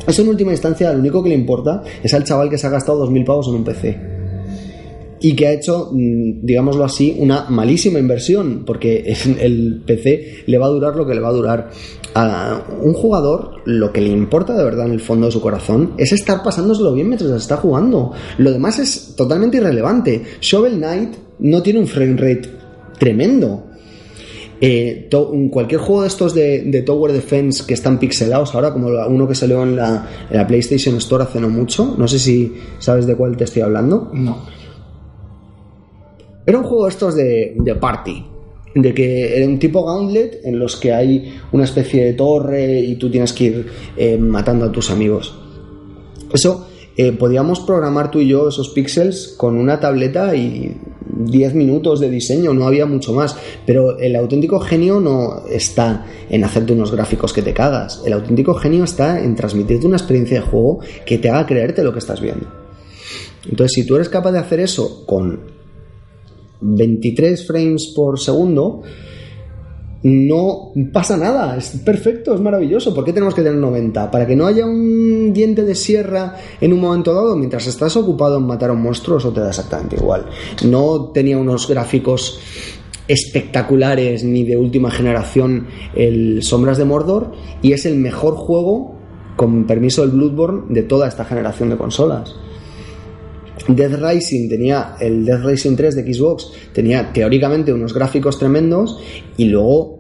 Eso 0.07 0.23
en 0.23 0.29
última 0.29 0.53
instancia 0.53 0.93
lo 0.93 1.01
único 1.01 1.23
que 1.23 1.29
le 1.29 1.35
importa 1.35 1.83
es 2.03 2.13
al 2.15 2.25
chaval 2.25 2.49
que 2.49 2.59
se 2.59 2.67
ha 2.67 2.71
gastado 2.71 3.07
2.000 3.07 3.25
pavos 3.25 3.49
en 3.49 3.55
un 3.55 3.65
PC 3.65 4.18
y 5.21 5.35
que 5.35 5.47
ha 5.47 5.53
hecho, 5.53 5.91
mm, 5.93 6.45
digámoslo 6.45 6.85
así, 6.85 7.17
una 7.19 7.47
malísima 7.49 7.99
inversión, 7.99 8.65
porque 8.65 9.15
el 9.41 9.83
PC 9.85 10.45
le 10.47 10.59
va 10.59 10.67
a 10.67 10.71
durar 10.71 10.97
lo 10.97 11.07
que 11.07 11.15
le 11.15 11.21
va 11.21 11.29
a 11.29 11.33
durar. 11.33 11.71
A 12.15 12.65
un 12.81 12.95
jugador, 12.95 13.61
lo 13.67 13.93
que 13.93 14.01
le 14.01 14.09
importa 14.09 14.57
de 14.57 14.65
verdad 14.65 14.87
en 14.87 14.93
el 14.93 15.01
fondo 15.01 15.27
de 15.27 15.33
su 15.33 15.41
corazón 15.41 15.93
es 15.99 16.13
estar 16.13 16.43
pasándoselo 16.43 16.93
bien 16.95 17.09
mientras 17.09 17.31
está 17.31 17.59
jugando. 17.59 18.13
Lo 18.39 18.51
demás 18.51 18.79
es 18.79 19.15
totalmente 19.15 19.59
irrelevante. 19.59 20.23
Shovel 20.41 20.79
Knight 20.79 21.15
no 21.41 21.63
tiene 21.63 21.81
un 21.81 21.87
frame 21.87 22.17
rate 22.17 22.49
tremendo. 22.99 23.65
Eh, 24.61 25.09
cualquier 25.53 25.81
juego 25.81 26.03
de 26.03 26.09
estos 26.09 26.35
de, 26.35 26.83
Tower 26.85 27.13
Defense 27.13 27.63
que 27.65 27.75
están 27.75 28.01
pixelados 28.01 28.55
ahora, 28.55 28.73
como 28.73 28.89
uno 28.89 29.29
que 29.29 29.37
salió 29.37 29.63
en 29.63 29.77
la, 29.77 30.09
en 30.29 30.37
la 30.37 30.47
PlayStation 30.47 30.97
Store 30.97 31.23
hace 31.23 31.39
no 31.39 31.49
mucho, 31.49 31.95
no 31.97 32.09
sé 32.09 32.19
si 32.19 32.55
sabes 32.81 33.07
de 33.07 33.15
cuál 33.15 33.37
te 33.37 33.45
estoy 33.45 33.63
hablando. 33.63 34.11
No 34.13 34.58
era 36.49 36.57
un 36.57 36.65
juego 36.65 36.85
de 36.85 36.91
estos 36.91 37.15
de, 37.15 37.77
party, 37.79 38.25
de 38.75 38.95
que 38.95 39.37
era 39.37 39.47
un 39.47 39.59
tipo 39.59 39.85
gauntlet 39.85 40.41
en 40.45 40.59
los 40.59 40.77
que 40.77 40.95
hay 40.95 41.39
una 41.53 41.65
especie 41.65 42.07
de 42.07 42.15
torre 42.15 42.81
y 42.81 42.97
tú 42.97 43.11
tienes 43.11 43.35
que 43.35 43.45
ir 43.45 43.67
eh, 43.99 44.17
matando 44.17 44.65
a 44.65 44.73
tus 44.73 44.91
amigos. 44.91 45.39
Eso 46.33 46.67
eh, 46.97 47.13
podíamos 47.13 47.61
programar 47.61 48.11
tú 48.11 48.21
y 48.21 48.29
yo 48.29 48.49
esos 48.49 48.71
píxeles 48.71 49.35
con 49.37 49.59
una 49.59 49.79
tableta 49.79 50.35
y 50.35 50.75
10 51.19 51.55
minutos 51.55 52.01
de 52.01 52.09
diseño, 52.09 52.55
no 52.55 52.67
había 52.67 52.87
mucho 52.87 53.13
más. 53.13 53.37
Pero 53.67 53.99
el 53.99 54.17
auténtico 54.17 54.59
genio 54.59 55.01
no 55.01 55.45
está 55.51 56.07
en 56.31 56.45
hacerte 56.45 56.73
unos 56.73 56.93
gráficos 56.93 57.35
que 57.35 57.43
te 57.43 57.53
cagas. 57.53 58.01
El 58.07 58.15
auténtico 58.15 58.55
genio 58.55 58.85
está 58.85 59.23
en 59.23 59.35
transmitirte 59.35 59.87
una 59.87 59.99
experiencia 59.99 60.41
de 60.41 60.47
juego 60.47 60.81
que 61.05 61.19
te 61.19 61.29
haga 61.29 61.45
creerte 61.45 61.85
lo 61.85 61.93
que 61.93 61.99
estás 61.99 62.23
viendo. 62.23 62.49
Entonces, 63.45 63.75
si 63.75 63.87
tú 63.87 63.97
eres 63.97 64.09
capaz 64.09 64.33
de 64.33 64.39
hacer 64.39 64.61
eso 64.61 65.05
con 65.05 65.58
23 66.61 67.47
frames 67.47 67.93
por 67.95 68.19
segundo, 68.19 68.83
no 70.03 70.73
pasa 70.93 71.17
nada, 71.17 71.57
es 71.57 71.71
perfecto, 71.85 72.35
es 72.35 72.41
maravilloso. 72.41 72.95
¿Por 72.95 73.05
qué 73.05 73.13
tenemos 73.13 73.35
que 73.35 73.43
tener 73.43 73.59
90? 73.59 74.11
Para 74.11 74.27
que 74.27 74.37
no 74.37 74.47
haya 74.47 74.65
un 74.65 75.33
diente 75.33 75.65
de 75.65 75.75
sierra 75.75 76.37
en 76.61 76.73
un 76.73 76.81
momento 76.81 77.13
dado 77.13 77.37
mientras 77.37 77.67
estás 77.67 77.97
ocupado 77.97 78.39
en 78.39 78.45
matar 78.45 78.71
a 78.71 78.75
un 78.75 78.83
monstruo, 78.83 79.19
eso 79.19 79.33
te 79.33 79.41
da 79.41 79.49
exactamente 79.49 79.97
igual. 79.97 80.27
No 80.65 81.11
tenía 81.13 81.37
unos 81.37 81.69
gráficos 81.69 82.39
espectaculares 83.09 84.23
ni 84.23 84.45
de 84.45 84.57
última 84.57 84.91
generación 84.91 85.67
el 85.95 86.43
Sombras 86.43 86.79
de 86.79 86.85
Mordor 86.85 87.33
y 87.63 87.73
es 87.73 87.87
el 87.87 87.97
mejor 87.97 88.35
juego 88.35 88.95
con 89.37 89.67
permiso 89.67 90.03
del 90.03 90.11
Bloodborne 90.11 90.65
de 90.69 90.83
toda 90.83 91.09
esta 91.09 91.25
generación 91.25 91.71
de 91.71 91.77
consolas. 91.77 92.35
Death 93.67 94.01
Rising 94.01 94.49
tenía 94.49 94.95
el 95.01 95.25
Death 95.25 95.45
Rising 95.45 95.77
3 95.77 95.97
de 95.97 96.15
Xbox 96.15 96.53
tenía 96.73 97.13
teóricamente 97.13 97.73
unos 97.73 97.93
gráficos 97.93 98.39
tremendos 98.39 98.99
y 99.37 99.47
luego 99.47 99.99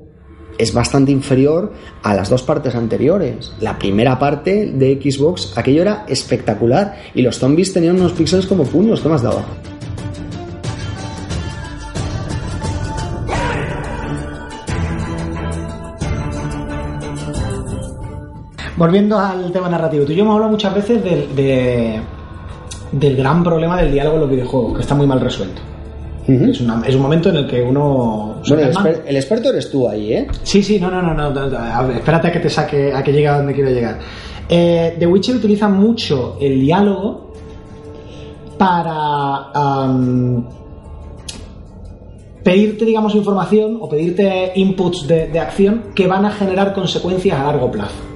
es 0.58 0.74
bastante 0.74 1.12
inferior 1.12 1.72
a 2.02 2.14
las 2.14 2.28
dos 2.28 2.42
partes 2.42 2.74
anteriores. 2.74 3.52
La 3.60 3.78
primera 3.78 4.18
parte 4.18 4.72
de 4.72 5.00
Xbox, 5.00 5.56
aquello 5.56 5.82
era 5.82 6.04
espectacular 6.08 6.96
y 7.14 7.22
los 7.22 7.38
zombies 7.38 7.72
tenían 7.72 7.96
unos 7.96 8.12
píxeles 8.12 8.46
como 8.46 8.64
puños, 8.64 9.00
¿qué 9.00 9.08
más 9.08 9.22
daba? 9.22 9.44
Volviendo 18.78 19.18
al 19.18 19.50
tema 19.50 19.68
narrativo, 19.68 20.04
tú 20.04 20.12
y 20.12 20.14
yo 20.14 20.22
hemos 20.22 20.34
hablado 20.34 20.52
muchas 20.52 20.72
veces 20.72 21.02
de, 21.02 22.00
del 22.92 23.16
gran 23.16 23.42
problema 23.44 23.80
del 23.80 23.92
diálogo 23.92 24.16
en 24.16 24.20
los 24.22 24.30
videojuegos, 24.30 24.74
que 24.74 24.80
está 24.80 24.94
muy 24.94 25.06
mal 25.06 25.20
resuelto. 25.20 25.60
es, 26.26 26.60
un 26.60 27.02
momento 27.02 27.30
en 27.30 27.36
el 27.36 27.46
que 27.46 27.62
uno... 27.62 28.40
Bueno, 28.48 28.62
el, 29.06 29.16
experto 29.16 29.50
eres 29.50 29.70
tú 29.70 29.88
ahí, 29.88 30.12
¿eh? 30.12 30.26
Sí, 30.42 30.62
sí, 30.62 30.78
no, 30.78 30.90
no, 30.90 31.02
no, 31.02 31.30
no, 31.30 31.90
espérate 31.92 32.28
a 32.28 32.32
que 32.32 32.40
te 32.40 32.50
saque, 32.50 32.92
a 32.92 33.02
que 33.02 33.12
llegue 33.12 33.28
a 33.28 33.38
donde 33.38 33.54
quiero 33.54 33.70
llegar. 33.70 33.98
Eh, 34.48 34.96
The 34.98 35.06
Witcher 35.06 35.36
utiliza 35.36 35.68
mucho 35.68 36.38
el 36.40 36.60
diálogo 36.60 37.32
para 38.56 39.50
pedirte, 42.42 42.84
digamos, 42.86 43.14
información 43.14 43.78
o 43.80 43.88
pedirte 43.88 44.52
inputs 44.54 45.06
de 45.06 45.38
acción 45.38 45.92
que 45.94 46.06
van 46.06 46.24
a 46.24 46.30
generar 46.30 46.72
consecuencias 46.72 47.38
a 47.38 47.44
largo 47.44 47.70
plazo. 47.70 48.08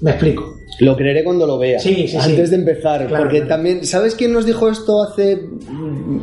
Me 0.00 0.12
explico. 0.12 0.57
Lo 0.80 0.96
creeré 0.96 1.24
cuando 1.24 1.46
lo 1.46 1.58
vea. 1.58 1.78
Sí, 1.78 2.06
sí, 2.08 2.16
antes 2.16 2.50
de 2.50 2.56
empezar. 2.56 3.08
porque 3.08 3.42
también, 3.42 3.84
¿sabes 3.84 4.14
quién 4.14 4.32
nos 4.32 4.46
dijo 4.46 4.68
esto 4.68 5.02
hace 5.02 5.36
mm, 5.36 6.18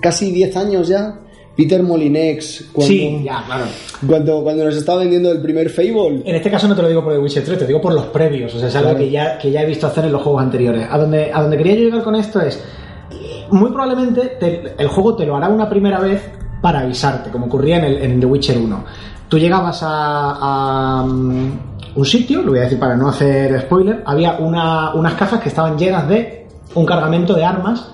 casi 0.00 0.30
10 0.32 0.56
años 0.56 0.88
ya? 0.88 1.20
Peter 1.56 1.82
Molinex. 1.82 2.68
Cuando, 2.72 2.92
sí, 2.92 3.22
ya, 3.24 3.42
claro. 3.46 3.64
Cuando, 4.06 4.42
cuando 4.42 4.64
nos 4.64 4.76
estaba 4.76 4.98
vendiendo 4.98 5.32
el 5.32 5.40
primer 5.40 5.70
Fable. 5.70 6.22
En 6.24 6.36
este 6.36 6.50
caso 6.50 6.68
no 6.68 6.76
te 6.76 6.82
lo 6.82 6.88
digo 6.88 7.02
por 7.02 7.14
The 7.14 7.18
Witcher 7.18 7.44
3, 7.44 7.58
te 7.58 7.66
digo 7.66 7.80
por 7.80 7.94
los 7.94 8.04
previos. 8.06 8.54
O 8.54 8.58
sea, 8.58 8.68
es 8.68 8.76
algo 8.76 8.94
que, 8.94 9.10
ya, 9.10 9.38
que 9.38 9.50
ya 9.50 9.62
he 9.62 9.66
visto 9.66 9.86
hacer 9.86 10.04
en 10.04 10.12
los 10.12 10.22
juegos 10.22 10.42
anteriores. 10.42 10.86
A 10.90 10.98
donde, 10.98 11.32
a 11.32 11.40
donde 11.40 11.56
quería 11.56 11.74
llegar 11.74 12.02
con 12.02 12.14
esto 12.14 12.40
es. 12.42 12.62
Muy 13.50 13.70
probablemente 13.70 14.38
el 14.76 14.88
juego 14.88 15.16
te 15.16 15.24
lo 15.24 15.36
hará 15.36 15.48
una 15.48 15.70
primera 15.70 16.00
vez 16.00 16.20
para 16.60 16.80
avisarte, 16.80 17.30
como 17.30 17.46
ocurría 17.46 17.78
en, 17.78 17.84
el, 17.84 18.02
en 18.02 18.20
The 18.20 18.26
Witcher 18.26 18.58
1. 18.58 18.84
Tú 19.28 19.38
llegabas 19.38 19.80
a, 19.82 21.04
mm, 21.06 21.50
un 21.96 22.04
sitio, 22.04 22.42
lo 22.42 22.50
voy 22.50 22.60
a 22.60 22.62
decir 22.62 22.78
para 22.78 22.96
no 22.96 23.08
hacer 23.08 23.60
spoiler, 23.62 24.02
había 24.06 24.36
unas 24.38 25.14
cajas 25.14 25.40
que 25.40 25.48
estaban 25.48 25.76
llenas 25.76 26.08
de 26.08 26.46
un 26.74 26.84
cargamento 26.86 27.34
de 27.34 27.44
armas 27.44 27.88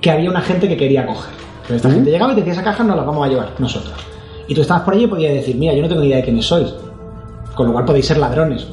que 0.00 0.10
había 0.10 0.30
una 0.30 0.40
gente 0.40 0.68
que 0.68 0.76
quería 0.76 1.06
coger. 1.06 1.30
Entonces 1.62 1.76
esta 1.76 1.90
gente 1.90 2.10
llegaba 2.10 2.32
y 2.32 2.34
te 2.36 2.40
decía, 2.40 2.54
esa 2.54 2.64
caja 2.64 2.84
no 2.84 2.96
la 2.96 3.02
vamos 3.02 3.24
a 3.24 3.28
llevar 3.28 3.52
nosotros. 3.58 3.94
Y 4.48 4.54
tú 4.54 4.62
estabas 4.62 4.82
por 4.82 4.94
allí 4.94 5.04
y 5.04 5.08
podías 5.08 5.34
decir, 5.34 5.56
mira, 5.56 5.74
yo 5.74 5.82
no 5.82 5.88
tengo 5.88 6.00
ni 6.00 6.08
idea 6.08 6.18
de 6.18 6.24
quiénes 6.24 6.46
sois. 6.46 6.74
Con 7.54 7.66
lo 7.66 7.72
cual 7.72 7.84
podéis 7.84 8.06
ser 8.06 8.16
ladrones. 8.16 8.66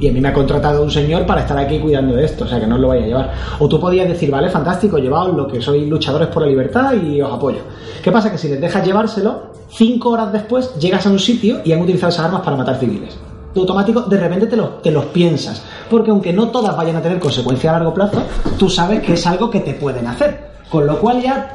Y 0.00 0.08
a 0.08 0.12
mí 0.12 0.20
me 0.20 0.28
ha 0.28 0.32
contratado 0.32 0.82
un 0.84 0.90
señor 0.90 1.26
para 1.26 1.40
estar 1.40 1.58
aquí 1.58 1.80
cuidando 1.80 2.14
de 2.14 2.24
esto, 2.24 2.44
o 2.44 2.46
sea 2.46 2.60
que 2.60 2.66
no 2.66 2.76
os 2.76 2.80
lo 2.80 2.88
vaya 2.88 3.02
a 3.02 3.06
llevar. 3.06 3.32
O 3.58 3.68
tú 3.68 3.80
podías 3.80 4.06
decir, 4.06 4.30
vale, 4.30 4.48
fantástico, 4.48 4.98
llevaos 4.98 5.34
lo 5.34 5.48
que 5.48 5.60
sois 5.60 5.88
luchadores 5.88 6.28
por 6.28 6.42
la 6.42 6.48
libertad 6.48 6.92
y 6.94 7.20
os 7.20 7.32
apoyo. 7.32 7.58
¿Qué 8.02 8.12
pasa? 8.12 8.30
Que 8.30 8.38
si 8.38 8.48
les 8.48 8.60
dejas 8.60 8.86
llevárselo, 8.86 9.47
cinco 9.70 10.10
horas 10.10 10.32
después 10.32 10.74
llegas 10.76 11.06
a 11.06 11.10
un 11.10 11.18
sitio 11.18 11.60
y 11.64 11.72
han 11.72 11.80
utilizado 11.80 12.10
esas 12.10 12.26
armas 12.26 12.42
para 12.42 12.56
matar 12.56 12.78
civiles. 12.78 13.16
Tú 13.54 13.60
automático, 13.60 14.02
de 14.02 14.18
repente 14.18 14.46
te, 14.46 14.90
los 14.90 15.04
piensas. 15.06 15.62
Porque 15.90 16.10
aunque 16.10 16.32
no 16.32 16.48
todas 16.48 16.76
vayan 16.76 16.96
a 16.96 17.02
tener 17.02 17.18
consecuencias 17.18 17.72
a 17.72 17.78
largo 17.78 17.94
plazo, 17.94 18.22
tú 18.58 18.68
sabes 18.68 19.00
que 19.00 19.14
es 19.14 19.26
algo 19.26 19.50
que 19.50 19.60
te 19.60 19.74
pueden 19.74 20.06
hacer. 20.06 20.48
Con 20.68 20.86
lo 20.86 20.98
cual 21.00 21.22
ya 21.22 21.54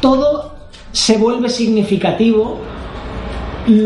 todo 0.00 0.52
se 0.92 1.18
vuelve 1.18 1.48
significativo, 1.48 2.58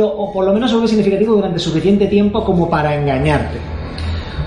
o 0.03 0.33
por 0.33 0.45
lo 0.45 0.53
menos 0.53 0.71
se 0.71 0.77
vuelve 0.77 0.89
significativo 0.89 1.35
durante 1.35 1.59
suficiente 1.59 2.07
tiempo 2.07 2.45
como 2.45 2.69
para 2.69 2.95
engañarte. 2.95 3.59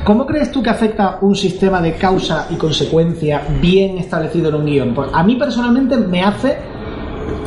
¿Cómo 0.04 0.25
crees 0.25 0.52
tú 0.52 0.63
que 0.63 0.69
afecta 0.69 1.19
un 1.21 1.36
sistema 1.36 1.82
de 1.82 1.93
causa 1.93 2.47
y 2.49 2.56
consecuencia 2.56 3.43
bien 3.62 3.97
establecido 3.97 4.49
en 4.49 4.56
un 4.56 4.65
guion? 4.65 4.93
Pues 4.93 5.10
a 5.13 5.23
mí 5.23 5.36
personalmente 5.36 5.97
me 5.97 6.23
hace 6.23 6.58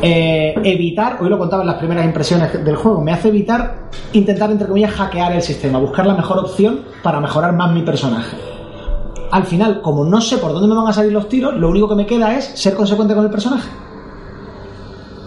eh, 0.01 0.55
evitar, 0.63 1.17
hoy 1.21 1.29
lo 1.29 1.37
contaba 1.37 1.63
en 1.63 1.67
las 1.67 1.77
primeras 1.77 2.05
impresiones 2.05 2.63
del 2.63 2.75
juego, 2.75 3.01
me 3.01 3.11
hace 3.11 3.29
evitar 3.29 3.89
intentar, 4.13 4.51
entre 4.51 4.67
comillas, 4.67 4.91
hackear 4.91 5.33
el 5.33 5.41
sistema, 5.41 5.79
buscar 5.79 6.05
la 6.05 6.15
mejor 6.15 6.39
opción 6.39 6.81
para 7.01 7.19
mejorar 7.19 7.53
más 7.53 7.73
mi 7.73 7.81
personaje. 7.81 8.35
Al 9.31 9.45
final, 9.45 9.81
como 9.81 10.05
no 10.05 10.21
sé 10.21 10.37
por 10.37 10.53
dónde 10.53 10.67
me 10.67 10.75
van 10.75 10.87
a 10.87 10.93
salir 10.93 11.11
los 11.11 11.27
tiros, 11.27 11.55
lo 11.55 11.69
único 11.69 11.89
que 11.89 11.95
me 11.95 12.05
queda 12.05 12.37
es 12.37 12.45
ser 12.45 12.75
consecuente 12.75 13.15
con 13.15 13.25
el 13.25 13.31
personaje. 13.31 13.69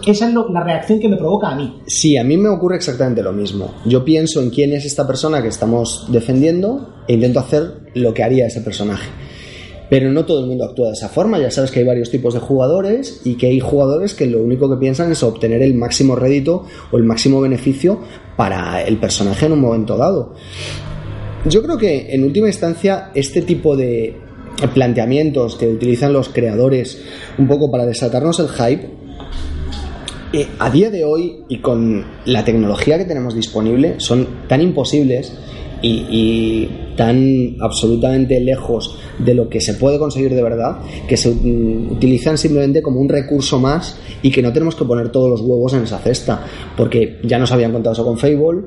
Esa 0.07 0.29
es 0.29 0.33
la 0.33 0.63
reacción 0.63 1.01
que 1.01 1.09
me 1.09 1.17
provoca 1.17 1.49
a 1.49 1.55
mí. 1.55 1.81
Sí, 1.85 2.15
a 2.15 2.23
mí 2.23 2.37
me 2.37 2.47
ocurre 2.47 2.77
exactamente 2.77 3.21
lo 3.21 3.33
mismo. 3.33 3.73
Yo 3.83 4.05
pienso 4.05 4.41
en 4.41 4.51
quién 4.51 4.71
es 4.71 4.85
esta 4.85 5.05
persona 5.05 5.41
que 5.41 5.49
estamos 5.49 6.07
defendiendo 6.09 7.03
e 7.09 7.15
intento 7.15 7.41
hacer 7.41 7.91
lo 7.93 8.13
que 8.13 8.23
haría 8.23 8.47
ese 8.47 8.61
personaje. 8.61 9.09
Pero 9.89 10.11
no 10.11 10.25
todo 10.25 10.41
el 10.41 10.47
mundo 10.47 10.65
actúa 10.65 10.87
de 10.87 10.93
esa 10.93 11.09
forma, 11.09 11.39
ya 11.39 11.49
sabes 11.49 11.71
que 11.71 11.79
hay 11.79 11.85
varios 11.85 12.11
tipos 12.11 12.33
de 12.33 12.39
jugadores 12.39 13.21
y 13.23 13.35
que 13.35 13.47
hay 13.47 13.59
jugadores 13.59 14.13
que 14.13 14.27
lo 14.27 14.41
único 14.41 14.69
que 14.69 14.77
piensan 14.77 15.11
es 15.11 15.23
obtener 15.23 15.61
el 15.61 15.73
máximo 15.75 16.15
rédito 16.15 16.65
o 16.91 16.97
el 16.97 17.03
máximo 17.03 17.39
beneficio 17.41 17.99
para 18.35 18.83
el 18.83 18.97
personaje 18.97 19.45
en 19.45 19.53
un 19.53 19.61
momento 19.61 19.97
dado. 19.97 20.33
Yo 21.45 21.63
creo 21.63 21.77
que 21.77 22.13
en 22.13 22.23
última 22.23 22.47
instancia 22.47 23.11
este 23.15 23.41
tipo 23.41 23.77
de 23.77 24.17
planteamientos 24.73 25.55
que 25.55 25.67
utilizan 25.67 26.11
los 26.11 26.29
creadores 26.29 27.01
un 27.37 27.47
poco 27.47 27.71
para 27.71 27.85
desatarnos 27.85 28.39
el 28.39 28.49
hype, 28.49 28.89
eh, 30.33 30.47
a 30.59 30.69
día 30.69 30.89
de 30.89 31.05
hoy 31.05 31.37
y 31.47 31.59
con 31.59 32.05
la 32.25 32.43
tecnología 32.43 32.97
que 32.97 33.05
tenemos 33.05 33.33
disponible 33.33 33.95
son 33.99 34.27
tan 34.49 34.61
imposibles 34.61 35.33
y, 35.81 36.69
tan 36.97 37.55
absolutamente 37.61 38.39
lejos 38.39 38.97
de 39.19 39.33
lo 39.33 39.49
que 39.49 39.61
se 39.61 39.73
puede 39.75 39.97
conseguir 39.97 40.33
de 40.33 40.43
verdad 40.43 40.79
que 41.07 41.17
se 41.17 41.29
utilizan 41.29 42.37
simplemente 42.37 42.81
como 42.81 42.99
un 42.99 43.09
recurso 43.09 43.59
más 43.59 43.97
y 44.21 44.31
que 44.31 44.41
no 44.41 44.53
tenemos 44.53 44.75
que 44.75 44.85
poner 44.85 45.09
todos 45.09 45.29
los 45.29 45.41
huevos 45.41 45.73
en 45.73 45.83
esa 45.83 45.99
cesta 45.99 46.45
porque 46.75 47.19
ya 47.23 47.39
nos 47.39 47.51
habían 47.51 47.71
contado 47.71 47.93
eso 47.93 48.05
con 48.05 48.17
Fable 48.17 48.61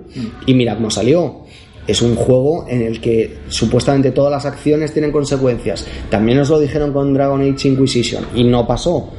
y 0.47 0.55
mira 0.55 0.75
cómo 0.75 0.91
salió 0.91 1.45
es 1.87 2.03
un 2.03 2.15
juego 2.15 2.67
en 2.69 2.83
el 2.83 3.01
que 3.01 3.39
supuestamente 3.49 4.13
todas 4.13 4.31
las 4.31 4.47
acciones 4.47 4.93
tienen 4.93 5.11
consecuencias. 5.11 5.87
También 6.09 6.39
nos 6.39 6.49
lo 6.49 6.61
dijeron 6.61 6.93
con 6.93 7.13
Dragon 7.13 7.41
Age 7.41 7.69
Inquisition 7.69 8.27
y 8.35 8.45
no 8.45 8.67
pasó. 8.67 9.11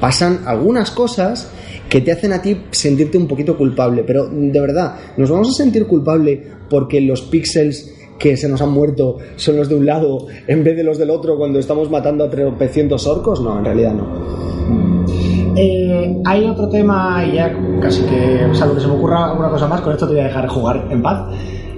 Pasan 0.00 0.42
algunas 0.46 0.90
cosas 0.92 1.50
que 1.88 2.00
te 2.00 2.12
hacen 2.12 2.32
a 2.32 2.40
ti 2.40 2.56
sentirte 2.70 3.18
un 3.18 3.26
poquito 3.26 3.58
culpable, 3.58 4.04
pero 4.06 4.28
de 4.28 4.60
verdad, 4.60 4.94
¿nos 5.16 5.28
vamos 5.28 5.48
a 5.48 5.52
sentir 5.52 5.86
culpable 5.86 6.40
porque 6.70 7.00
los 7.00 7.22
píxeles 7.22 7.99
que 8.20 8.36
se 8.36 8.48
nos 8.48 8.60
han 8.60 8.70
muerto 8.70 9.16
son 9.36 9.56
los 9.56 9.68
de 9.68 9.76
un 9.76 9.86
lado 9.86 10.26
en 10.46 10.62
vez 10.62 10.76
de 10.76 10.84
los 10.84 10.98
del 10.98 11.10
otro 11.10 11.36
cuando 11.36 11.58
estamos 11.58 11.90
matando 11.90 12.24
a 12.24 12.30
tropecientos 12.30 13.06
orcos? 13.06 13.40
No, 13.40 13.58
en 13.58 13.64
realidad 13.64 13.94
no. 13.94 15.56
Eh, 15.56 16.20
hay 16.24 16.44
otro 16.44 16.68
tema, 16.68 17.24
y 17.24 17.36
ya 17.36 17.52
casi 17.80 18.02
que, 18.02 18.44
o 18.44 18.54
sea, 18.54 18.68
que 18.72 18.80
se 18.80 18.86
me 18.86 18.92
ocurra 18.92 19.30
alguna 19.30 19.48
cosa 19.48 19.66
más, 19.66 19.80
con 19.80 19.92
esto 19.92 20.06
te 20.06 20.12
voy 20.12 20.20
a 20.20 20.26
dejar 20.26 20.46
jugar 20.46 20.86
en 20.90 21.02
paz. 21.02 21.34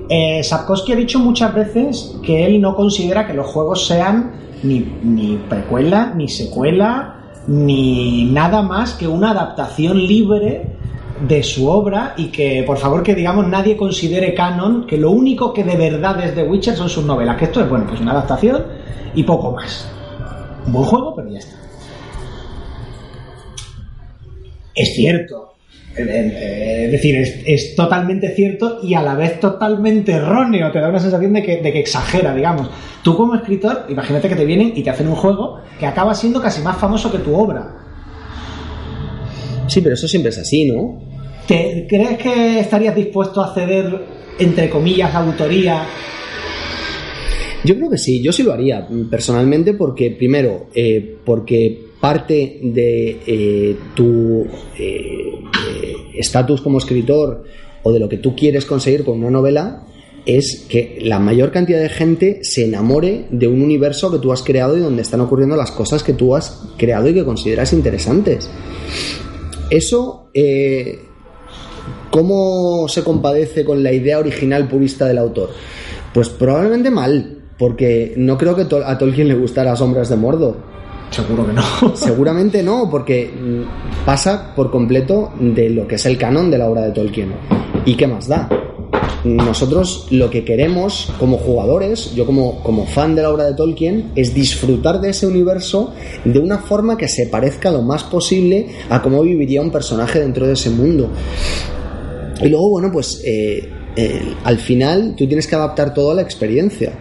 Eh, 0.09 0.43
Sapkowski 0.43 0.93
ha 0.93 0.97
dicho 0.97 1.21
muchas 1.21 1.55
veces 1.55 2.17
que 2.23 2.45
él 2.45 2.61
no 2.61 2.75
considera 2.75 3.27
que 3.27 3.33
los 3.33 3.47
juegos 3.47 3.87
sean 3.87 4.33
ni 4.65 5.39
precuela, 5.49 6.13
ni 6.15 6.29
secuela, 6.29 7.23
ni 7.47 8.25
nada 8.27 8.63
más 8.63 8.95
que 8.95 9.07
una 9.07 9.31
adaptación 9.31 9.99
libre 9.99 10.77
de 11.27 11.43
su 11.43 11.69
obra 11.69 12.15
y 12.17 12.27
que 12.27 12.65
por 12.67 12.79
favor 12.79 13.03
que 13.03 13.15
digamos 13.15 13.47
nadie 13.47 13.77
considere 13.77 14.35
canon 14.35 14.87
que 14.87 14.97
lo 14.97 15.11
único 15.11 15.53
que 15.53 15.65
de 15.65 15.77
verdad 15.77 16.25
es 16.25 16.35
de 16.35 16.43
Witcher 16.43 16.75
son 16.75 16.89
sus 16.89 17.05
novelas, 17.05 17.37
que 17.37 17.45
esto 17.47 17.61
es 17.61 17.69
bueno, 17.69 17.87
pues 17.87 18.01
una 18.01 18.13
adaptación 18.13 18.65
y 19.15 19.23
poco 19.23 19.53
más. 19.53 19.89
Un 20.67 20.73
buen 20.73 20.85
juego, 20.85 21.15
pero 21.15 21.29
ya 21.31 21.39
está. 21.39 21.57
Es 24.75 24.95
cierto 24.95 25.53
es 25.95 26.91
decir, 26.91 27.17
es, 27.47 27.75
totalmente 27.75 28.35
cierto 28.35 28.81
y 28.83 28.95
a 28.95 29.03
la 29.03 29.15
vez 29.15 29.39
totalmente 29.41 30.13
erróneo. 30.13 30.73
Te 30.73 30.81
da 30.81 30.89
una 30.89 30.99
sensación 30.99 31.35
de 31.35 31.43
que, 31.43 31.61
de 31.61 31.73
que, 31.73 31.81
exagera, 31.81 32.35
digamos. 32.35 32.71
Tú 33.03 33.17
como 33.17 33.35
escritor, 33.35 33.87
imagínate 33.89 34.29
que 34.29 34.37
te 34.37 34.45
vienen 34.45 34.73
y 34.75 34.83
te 34.83 34.91
hacen 34.91 35.09
un 35.09 35.17
juego 35.17 35.61
que 35.79 35.87
acaba 35.87 36.15
siendo 36.15 36.41
casi 36.41 36.63
más 36.63 36.79
famoso 36.79 37.13
que 37.13 37.19
tu 37.19 37.35
obra. 37.35 37.77
Sí, 39.67 39.81
pero 39.81 39.95
eso 39.95 40.09
siempre 40.09 40.31
es 40.31 40.39
así, 40.39 40.71
¿no? 40.71 41.12
¿Te, 41.47 41.87
¿Crees 41.89 42.19
que 42.19 42.61
estarías 42.61 42.95
dispuesto 42.95 43.43
a 43.43 43.55
ceder, 43.55 44.05
entre 44.39 44.71
comillas, 44.71 45.13
la 45.13 45.21
autoría 45.21 45.87
yo 47.65 47.77
creo 47.77 47.91
que 47.91 47.99
sí, 47.99 48.21
yo 48.21 48.33
sí 48.33 48.43
lo 48.43 48.53
haría 48.53 48.89
personalmente 49.11 49.75
porque, 49.75 50.11
primero, 50.11 50.67
eh, 50.75 51.17
porque 51.25 51.93
parte 52.01 52.59
de 52.63 53.21
eh, 53.25 53.77
tu 53.95 54.45
eh, 54.77 55.39
estatus 56.15 56.61
como 56.61 56.79
escritor 56.79 57.45
o 57.85 57.93
de 57.93 58.01
lo 58.01 58.09
que 58.09 58.19
tú 58.19 58.35
quieres 58.35 58.65
conseguir 58.65 59.05
con 59.05 59.19
una 59.19 59.31
novela 59.31 59.87
es 60.27 60.67
que 60.69 60.99
la 61.03 61.21
mayor 61.21 61.53
cantidad 61.53 61.81
de 61.81 61.89
gente 61.89 62.41
se 62.43 62.65
enamore 62.65 63.27
de 63.31 63.47
un 63.47 63.63
universo 63.63 64.11
que 64.11 64.19
tú 64.19 64.33
has 64.33 64.43
creado 64.43 64.77
y 64.77 64.81
donde 64.81 65.03
están 65.03 65.21
ocurriendo 65.21 65.57
las 65.57 65.71
cosas 65.71 66.03
que 66.03 66.13
tú 66.13 66.35
has 66.35 66.63
creado 66.77 67.09
y 67.09 67.15
que 67.15 67.25
consideras 67.25 67.73
interesantes. 67.73 68.49
Eso, 69.71 70.31
¿cómo 72.12 72.87
se 72.88 73.03
compadece 73.03 73.64
con 73.64 73.83
la 73.83 73.90
idea 73.90 74.18
original 74.18 74.68
purista 74.68 75.07
del 75.07 75.18
autor? 75.18 75.48
Pues 76.12 76.29
probablemente 76.29 76.90
mal, 76.90 77.38
porque 77.59 78.12
no 78.18 78.37
creo 78.37 78.55
que 78.55 78.66
a 78.85 78.98
Tolkien 78.98 79.29
le 79.29 79.35
gustara 79.35 79.75
Sombras 79.75 80.11
de 80.11 80.16
Mordor. 80.16 80.57
Seguro 81.11 81.46
que 81.46 81.55
no. 81.55 81.62
Seguramente 81.96 82.62
no, 82.62 82.88
porque 82.90 83.29
mm, 83.29 84.05
pasa 84.05 84.55
por 84.55 84.70
completo 84.70 85.33
de 85.40 85.70
lo 85.70 85.88
que 85.88 85.94
es 85.94 86.07
el 86.07 86.18
canon 86.18 86.51
de 86.51 86.59
la 86.59 86.68
obra 86.68 86.83
de 86.83 86.92
Tolkien. 86.92 87.33
¿Y 87.87 87.96
qué 87.96 88.07
más 88.07 88.29
da? 88.29 88.48
Nosotros 89.25 90.09
lo 90.11 90.29
que 90.29 90.44
queremos 90.44 91.12
como 91.18 91.38
jugadores, 91.38 92.14
yo 92.14 92.27
como, 92.27 92.62
como 92.62 92.87
fan 92.87 93.14
de 93.14 93.22
la 93.22 93.31
obra 93.31 93.44
de 93.44 93.55
Tolkien, 93.55 94.12
es 94.16 94.35
disfrutar 94.35 95.01
de 95.01 95.11
ese 95.11 95.27
universo 95.27 95.94
de 96.25 96.38
una 96.38 96.59
forma 96.59 96.98
que 96.98 97.09
se 97.09 97.27
parezca 97.27 97.70
lo 97.70 97.81
más 97.81 98.05
posible 98.05 98.66
a 98.90 99.01
cómo 99.01 99.22
viviría 99.22 99.62
un 99.62 99.70
personaje 99.70 100.20
dentro 100.20 100.46
de 100.46 100.55
ese 100.55 100.70
mundo. 100.70 101.09
Y 102.43 102.49
luego, 102.49 102.71
bueno, 102.71 102.91
pues 102.93 103.23
eh, 103.25 103.69
eh, 103.97 104.35
al 104.45 104.59
final 104.59 105.15
tú 105.17 105.27
tienes 105.27 105.47
que 105.47 105.55
adaptar 105.55 105.95
todo 105.95 106.11
a 106.11 106.15
la 106.15 106.23
experiencia 106.23 106.93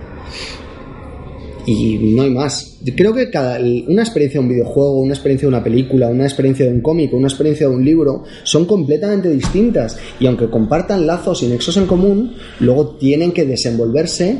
y 1.66 1.98
no 1.98 2.24
hay 2.24 2.30
más. 2.30 2.78
Creo 2.96 3.14
que 3.14 3.30
cada, 3.30 3.60
una 3.60 4.02
experiencia 4.02 4.40
de 4.40 4.48
un 4.48 4.52
videojuego, 4.52 5.00
una 5.00 5.14
experiencia 5.14 5.48
de 5.48 5.56
una 5.56 5.64
película, 5.64 6.08
una 6.08 6.26
experiencia 6.26 6.66
de 6.66 6.72
un 6.72 6.82
cómic, 6.82 7.14
una 7.14 7.28
experiencia 7.28 7.68
de 7.68 7.76
un 7.76 7.86
libro 7.86 8.24
son 8.44 8.66
completamente 8.66 9.30
distintas 9.30 9.98
y 10.20 10.26
aunque 10.26 10.50
compartan 10.50 11.06
lazos 11.06 11.44
y 11.44 11.48
nexos 11.48 11.78
en 11.78 11.86
común, 11.86 12.36
luego 12.60 12.96
tienen 12.98 13.32
que 13.32 13.46
desenvolverse 13.46 14.38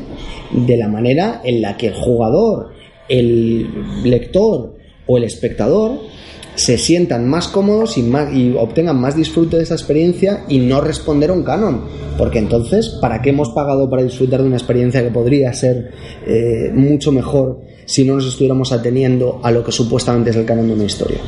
de 0.52 0.76
la 0.76 0.88
manera 0.88 1.40
en 1.44 1.62
la 1.62 1.76
que 1.76 1.88
el 1.88 1.94
jugador, 1.94 2.70
el 3.08 3.68
lector 4.04 4.76
o 5.06 5.16
el 5.16 5.24
espectador 5.24 6.00
se 6.54 6.78
sientan 6.78 7.28
más 7.28 7.48
cómodos 7.48 7.96
y, 7.96 8.02
más, 8.02 8.32
y 8.32 8.54
obtengan 8.56 9.00
más 9.00 9.16
disfrute 9.16 9.56
de 9.56 9.62
esa 9.62 9.74
experiencia 9.74 10.44
y 10.48 10.58
no 10.58 10.80
responder 10.80 11.30
a 11.30 11.32
un 11.32 11.42
canon. 11.42 11.82
Porque 12.18 12.38
entonces, 12.38 12.98
¿para 13.00 13.22
qué 13.22 13.30
hemos 13.30 13.50
pagado 13.50 13.88
para 13.88 14.02
disfrutar 14.02 14.40
de 14.40 14.46
una 14.46 14.56
experiencia 14.56 15.02
que 15.02 15.10
podría 15.10 15.52
ser 15.52 15.92
eh, 16.26 16.70
mucho 16.74 17.10
mejor 17.10 17.60
si 17.84 18.04
no 18.04 18.14
nos 18.14 18.26
estuviéramos 18.26 18.72
ateniendo 18.72 19.40
a 19.42 19.50
lo 19.50 19.64
que 19.64 19.72
supuestamente 19.72 20.30
es 20.30 20.36
el 20.36 20.44
canon 20.44 20.68
de 20.68 20.74
una 20.74 20.84
historia? 20.84 21.18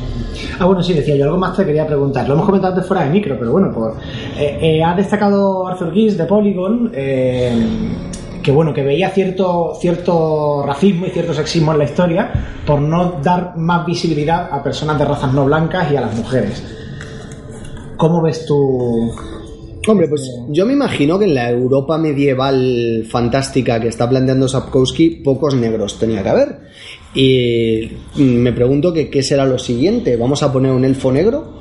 Ah, 0.59 0.65
bueno, 0.65 0.83
sí, 0.83 0.93
decía 0.93 1.15
yo 1.15 1.25
algo 1.25 1.37
más 1.37 1.57
te 1.57 1.65
quería 1.65 1.87
preguntar. 1.87 2.27
Lo 2.27 2.35
hemos 2.35 2.45
comentado 2.45 2.73
antes 2.73 2.87
fuera 2.87 3.03
de 3.03 3.09
micro, 3.09 3.35
pero 3.37 3.51
bueno, 3.51 3.71
pues, 3.73 3.93
eh, 4.39 4.57
eh, 4.61 4.83
ha 4.83 4.95
destacado 4.95 5.67
Arthur 5.67 5.91
Gies 5.93 6.17
de 6.17 6.25
Polygon 6.25 6.91
que 8.45 8.51
bueno, 8.51 8.75
que 8.75 8.83
veía 8.83 9.09
cierto, 9.09 9.73
cierto 9.81 10.61
racismo 10.63 11.07
y 11.07 11.09
cierto 11.09 11.33
sexismo 11.33 11.71
en 11.71 11.79
la 11.79 11.85
historia 11.85 12.31
por 12.63 12.79
no 12.79 13.19
dar 13.23 13.57
más 13.57 13.87
visibilidad 13.87 14.49
a 14.51 14.61
personas 14.61 14.99
de 14.99 15.05
razas 15.05 15.33
no 15.33 15.45
blancas 15.45 15.91
y 15.91 15.95
a 15.95 16.01
las 16.01 16.15
mujeres. 16.15 16.63
¿Cómo 17.97 18.21
ves 18.21 18.45
tú? 18.45 19.11
Hombre, 19.87 20.07
pues 20.07 20.29
yo 20.49 20.63
me 20.67 20.73
imagino 20.73 21.17
que 21.17 21.25
en 21.25 21.33
la 21.33 21.49
Europa 21.49 21.97
medieval 21.97 23.03
fantástica 23.09 23.79
que 23.79 23.87
está 23.87 24.07
planteando 24.07 24.47
Sapkowski, 24.47 25.21
pocos 25.23 25.55
negros 25.55 25.97
tenía 25.97 26.21
que 26.21 26.29
haber. 26.29 26.59
Y 27.15 27.89
me 28.15 28.53
pregunto 28.53 28.93
que 28.93 29.09
qué 29.09 29.23
será 29.23 29.47
lo 29.47 29.57
siguiente. 29.57 30.17
¿Vamos 30.17 30.43
a 30.43 30.53
poner 30.53 30.71
un 30.71 30.85
elfo 30.85 31.11
negro? 31.11 31.55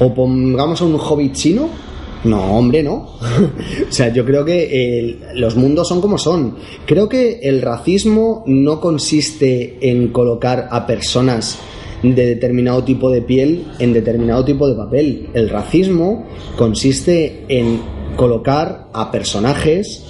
¿O 0.00 0.12
pongamos 0.12 0.82
a 0.82 0.84
un 0.84 0.96
hobbit 1.00 1.32
chino? 1.32 1.87
No, 2.24 2.58
hombre, 2.58 2.82
no. 2.82 2.94
o 3.88 3.92
sea, 3.92 4.12
yo 4.12 4.24
creo 4.24 4.44
que 4.44 5.18
los 5.34 5.56
mundos 5.56 5.88
son 5.88 6.00
como 6.00 6.18
son. 6.18 6.56
Creo 6.86 7.08
que 7.08 7.40
el 7.42 7.62
racismo 7.62 8.42
no 8.46 8.80
consiste 8.80 9.78
en 9.80 10.08
colocar 10.08 10.68
a 10.70 10.86
personas 10.86 11.58
de 12.02 12.26
determinado 12.26 12.84
tipo 12.84 13.10
de 13.10 13.22
piel 13.22 13.66
en 13.78 13.92
determinado 13.92 14.44
tipo 14.44 14.68
de 14.68 14.74
papel. 14.74 15.28
El 15.34 15.48
racismo 15.48 16.26
consiste 16.56 17.44
en 17.48 17.80
colocar 18.16 18.88
a 18.92 19.10
personajes 19.10 20.04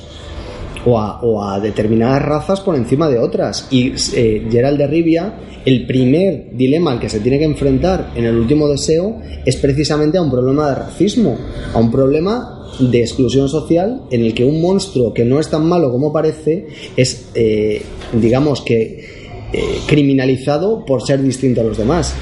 o 0.89 1.43
a, 1.43 1.61
determinadas 1.61 2.23
razas 2.23 2.61
por 2.61 2.75
encima 2.77 3.09
de 3.09 3.19
otras. 3.19 3.69
Y 3.71 3.93
eh, 4.15 4.47
Gerald 4.51 4.79
de 4.79 4.87
Rivia, 4.87 5.35
el 5.65 5.87
primer 5.87 6.51
dilema 6.57 6.93
al 6.93 7.01
que 7.01 7.09
se 7.09 7.21
tiene 7.21 7.39
que 7.39 7.45
enfrentar 7.45 8.13
en 8.15 8.25
el 8.25 8.37
último 8.37 8.69
deseo 8.69 9.19
es 9.45 9.57
precisamente 9.57 10.19
a 10.19 10.23
un 10.23 10.31
problema 10.31 10.69
de 10.69 10.75
racismo, 10.75 11.37
a 11.73 11.79
un 11.79 11.91
problema 11.91 12.55
de 12.79 13.01
exclusión 13.01 13.49
social 13.49 14.03
en 14.11 14.25
el 14.25 14.35
que 14.35 14.45
un 14.45 14.61
monstruo 14.61 15.13
que 15.13 15.25
no 15.25 15.41
es 15.41 15.49
tan 15.49 15.67
malo 15.67 15.91
como 15.91 16.13
parece 16.13 16.67
es, 16.97 17.31
eh, 17.35 17.83
digamos 18.13 18.61
que, 18.61 19.19
eh, 19.53 19.63
criminalizado 19.87 20.85
por 20.85 21.03
ser 21.03 21.23
distinto 21.23 21.61
a 21.61 21.65
los 21.65 21.79
demás. 21.79 22.15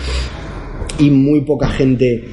Y 0.99 1.11
muy 1.11 1.43
poca 1.43 1.69
gente 1.69 2.25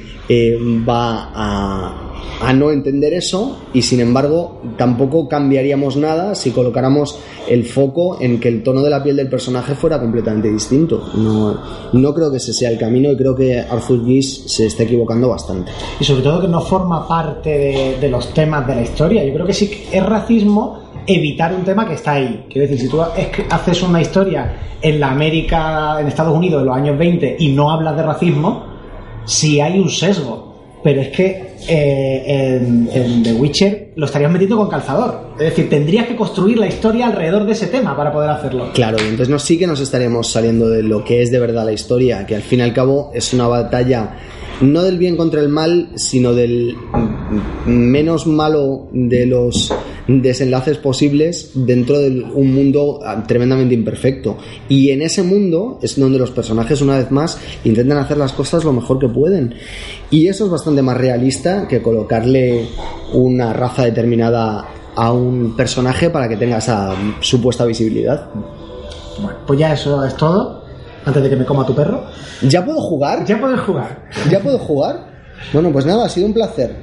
va 0.88 1.30
a, 1.34 2.03
a 2.40 2.52
no 2.52 2.70
entender 2.70 3.14
eso 3.14 3.58
y 3.72 3.82
sin 3.82 4.00
embargo 4.00 4.60
tampoco 4.76 5.28
cambiaríamos 5.28 5.96
nada 5.96 6.34
si 6.34 6.50
colocáramos 6.50 7.18
el 7.48 7.64
foco 7.64 8.18
en 8.20 8.40
que 8.40 8.48
el 8.48 8.62
tono 8.62 8.82
de 8.82 8.90
la 8.90 9.02
piel 9.02 9.16
del 9.16 9.28
personaje 9.28 9.74
fuera 9.74 10.00
completamente 10.00 10.50
distinto. 10.50 11.10
No, 11.14 11.58
no 11.92 12.14
creo 12.14 12.30
que 12.30 12.38
ese 12.38 12.52
sea 12.52 12.70
el 12.70 12.78
camino 12.78 13.10
y 13.10 13.16
creo 13.16 13.34
que 13.34 13.60
Arthur 13.60 14.04
Gies 14.04 14.44
se 14.46 14.66
está 14.66 14.82
equivocando 14.82 15.28
bastante. 15.28 15.72
Y 16.00 16.04
sobre 16.04 16.22
todo 16.22 16.40
que 16.40 16.48
no 16.48 16.60
forma 16.60 17.06
parte 17.06 17.96
de, 18.00 18.08
los 18.08 18.32
temas 18.32 18.66
de 18.66 18.74
la 18.74 18.82
historia. 18.82 19.24
Yo 19.24 19.32
creo 19.34 19.46
que 19.46 19.52
sí 19.52 19.68
que 19.68 19.96
es 19.96 20.04
racismo 20.04 20.80
evitar 21.06 21.54
un 21.54 21.64
tema 21.64 21.86
que 21.86 21.94
está 21.94 22.12
ahí. 22.12 22.46
Quiero 22.50 22.68
decir, 22.68 22.86
si 22.86 22.88
tú 22.88 23.00
haces 23.02 23.82
una 23.82 24.00
historia 24.00 24.76
en 24.80 25.00
la 25.00 25.10
América, 25.10 25.98
en 26.00 26.06
Estados 26.06 26.36
Unidos 26.36 26.62
de 26.62 26.66
los 26.66 26.76
años 26.76 26.98
20 26.98 27.36
y 27.38 27.48
no 27.52 27.70
hablas 27.70 27.96
de 27.96 28.02
racismo, 28.02 28.64
si 29.24 29.60
hay 29.60 29.78
un 29.78 29.90
sesgo 29.90 30.54
pero 30.84 31.00
es 31.00 31.08
que 31.08 31.43
eh, 31.68 32.60
en, 32.92 33.22
The 33.22 33.32
Witcher 33.32 33.92
lo 33.96 34.06
estarías 34.06 34.30
metiendo 34.30 34.56
con 34.56 34.68
calzador. 34.68 35.32
Es 35.38 35.50
decir, 35.50 35.68
tendrías 35.68 36.06
que 36.06 36.16
construir 36.16 36.58
la 36.58 36.66
historia 36.66 37.06
alrededor 37.06 37.46
de 37.46 37.52
ese 37.52 37.66
tema 37.68 37.96
para 37.96 38.12
poder 38.12 38.30
hacerlo. 38.30 38.70
Claro, 38.72 38.98
y 38.98 39.04
entonces 39.04 39.28
no, 39.28 39.38
sí 39.38 39.58
que 39.58 39.66
nos 39.66 39.80
estaríamos 39.80 40.30
saliendo 40.30 40.68
de 40.68 40.82
lo 40.82 41.04
que 41.04 41.22
es 41.22 41.30
de 41.30 41.38
verdad 41.38 41.64
la 41.64 41.72
historia, 41.72 42.26
que 42.26 42.36
al 42.36 42.42
fin 42.42 42.60
y 42.60 42.62
al 42.62 42.72
cabo 42.72 43.10
es 43.14 43.32
una 43.32 43.46
batalla 43.46 44.16
no 44.60 44.82
del 44.82 44.98
bien 44.98 45.16
contra 45.16 45.40
el 45.40 45.48
mal, 45.48 45.88
sino 45.96 46.32
del 46.34 46.76
menos 47.66 48.26
malo 48.26 48.88
de 48.92 49.26
los 49.26 49.72
desenlaces 50.06 50.78
posibles 50.78 51.50
dentro 51.54 51.98
de 51.98 52.22
un 52.22 52.54
mundo 52.54 53.00
ah, 53.04 53.24
tremendamente 53.26 53.74
imperfecto. 53.74 54.36
Y 54.68 54.90
en 54.90 55.02
ese 55.02 55.22
mundo 55.22 55.78
es 55.82 55.98
donde 55.98 56.18
los 56.18 56.30
personajes, 56.30 56.80
una 56.80 56.98
vez 56.98 57.10
más, 57.10 57.38
intentan 57.64 57.98
hacer 57.98 58.16
las 58.18 58.32
cosas 58.32 58.64
lo 58.64 58.72
mejor 58.72 58.98
que 58.98 59.08
pueden. 59.08 59.54
Y 60.10 60.28
eso 60.28 60.44
es 60.44 60.50
bastante 60.50 60.82
más 60.82 60.96
realista 60.96 61.66
que 61.68 61.82
colocarle 61.82 62.66
una 63.12 63.52
raza 63.52 63.84
determinada 63.84 64.68
a 64.94 65.12
un 65.12 65.56
personaje 65.56 66.10
para 66.10 66.28
que 66.28 66.36
tenga 66.36 66.58
esa 66.58 66.94
supuesta 67.20 67.64
visibilidad. 67.64 68.28
Bueno, 69.20 69.38
pues 69.46 69.58
ya 69.58 69.72
eso 69.72 70.04
es 70.04 70.16
todo 70.16 70.64
antes 71.04 71.22
de 71.22 71.30
que 71.30 71.36
me 71.36 71.44
coma 71.44 71.66
tu 71.66 71.74
perro. 71.74 72.04
¿Ya 72.42 72.64
puedo 72.64 72.80
jugar? 72.80 73.24
Ya 73.24 73.40
puedes 73.40 73.60
jugar. 73.60 74.08
¿Ya 74.30 74.40
puedo 74.40 74.58
jugar? 74.58 75.14
Bueno, 75.52 75.70
pues 75.72 75.84
nada, 75.84 76.06
ha 76.06 76.08
sido 76.08 76.26
un 76.26 76.34
placer. 76.34 76.76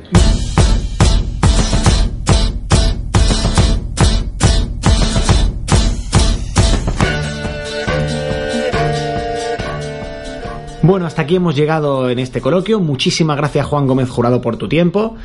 Bueno, 10.83 11.05
hasta 11.05 11.21
aquí 11.21 11.35
hemos 11.35 11.55
llegado 11.55 12.09
en 12.09 12.17
este 12.17 12.41
coloquio. 12.41 12.79
Muchísimas 12.79 13.37
gracias 13.37 13.67
Juan 13.67 13.85
Gómez 13.85 14.09
Jurado 14.09 14.41
por 14.41 14.57
tu 14.57 14.67
tiempo. 14.67 15.15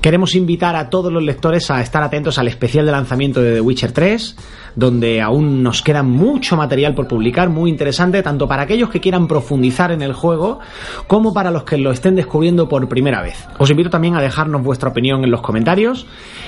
Queremos 0.00 0.36
invitar 0.36 0.76
a 0.76 0.88
todos 0.88 1.12
los 1.12 1.22
lectores 1.22 1.68
a 1.70 1.80
estar 1.80 2.02
atentos 2.02 2.38
al 2.38 2.46
especial 2.46 2.86
de 2.86 2.92
lanzamiento 2.92 3.42
de 3.42 3.54
The 3.54 3.60
Witcher 3.60 3.90
3, 3.90 4.36
donde 4.76 5.20
aún 5.20 5.64
nos 5.64 5.82
queda 5.82 6.04
mucho 6.04 6.56
material 6.56 6.94
por 6.94 7.08
publicar, 7.08 7.48
muy 7.50 7.70
interesante, 7.70 8.22
tanto 8.22 8.46
para 8.46 8.62
aquellos 8.62 8.88
que 8.88 9.00
quieran 9.00 9.26
profundizar 9.26 9.90
en 9.90 10.02
el 10.02 10.12
juego, 10.12 10.60
como 11.08 11.34
para 11.34 11.50
los 11.50 11.64
que 11.64 11.76
lo 11.76 11.90
estén 11.90 12.14
descubriendo 12.14 12.68
por 12.68 12.88
primera 12.88 13.20
vez. 13.20 13.48
Os 13.58 13.68
invito 13.68 13.90
también 13.90 14.14
a 14.14 14.22
dejarnos 14.22 14.62
vuestra 14.62 14.90
opinión 14.90 15.24
en 15.24 15.30
los 15.32 15.40
comentarios 15.40 16.06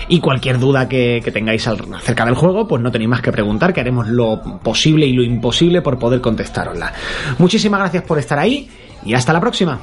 y 0.09 0.21
cualquier 0.21 0.61
duda 0.61 0.89
que, 0.89 1.21
tengáis 1.33 1.67
acerca 1.67 2.25
del 2.25 2.37
juego, 2.37 2.69
pues 2.69 2.81
no 2.81 2.93
tenéis 2.93 3.11
más 3.11 3.23
que 3.23 3.33
preguntar, 3.33 3.73
que 3.73 3.81
haremos 3.81 4.07
lo 4.07 4.41
posible 4.63 5.05
y 5.07 5.15
lo 5.15 5.25
imposible 5.25 5.83
por 5.83 5.99
poder 5.99 6.21
contestarosla. 6.21 6.93
Muchísimas 7.39 7.81
gracias 7.81 8.05
por 8.05 8.19
estar 8.33 8.39
ahí 8.39 8.69
y 9.05 9.15
hasta 9.15 9.33
la 9.33 9.41
próxima. 9.41 9.79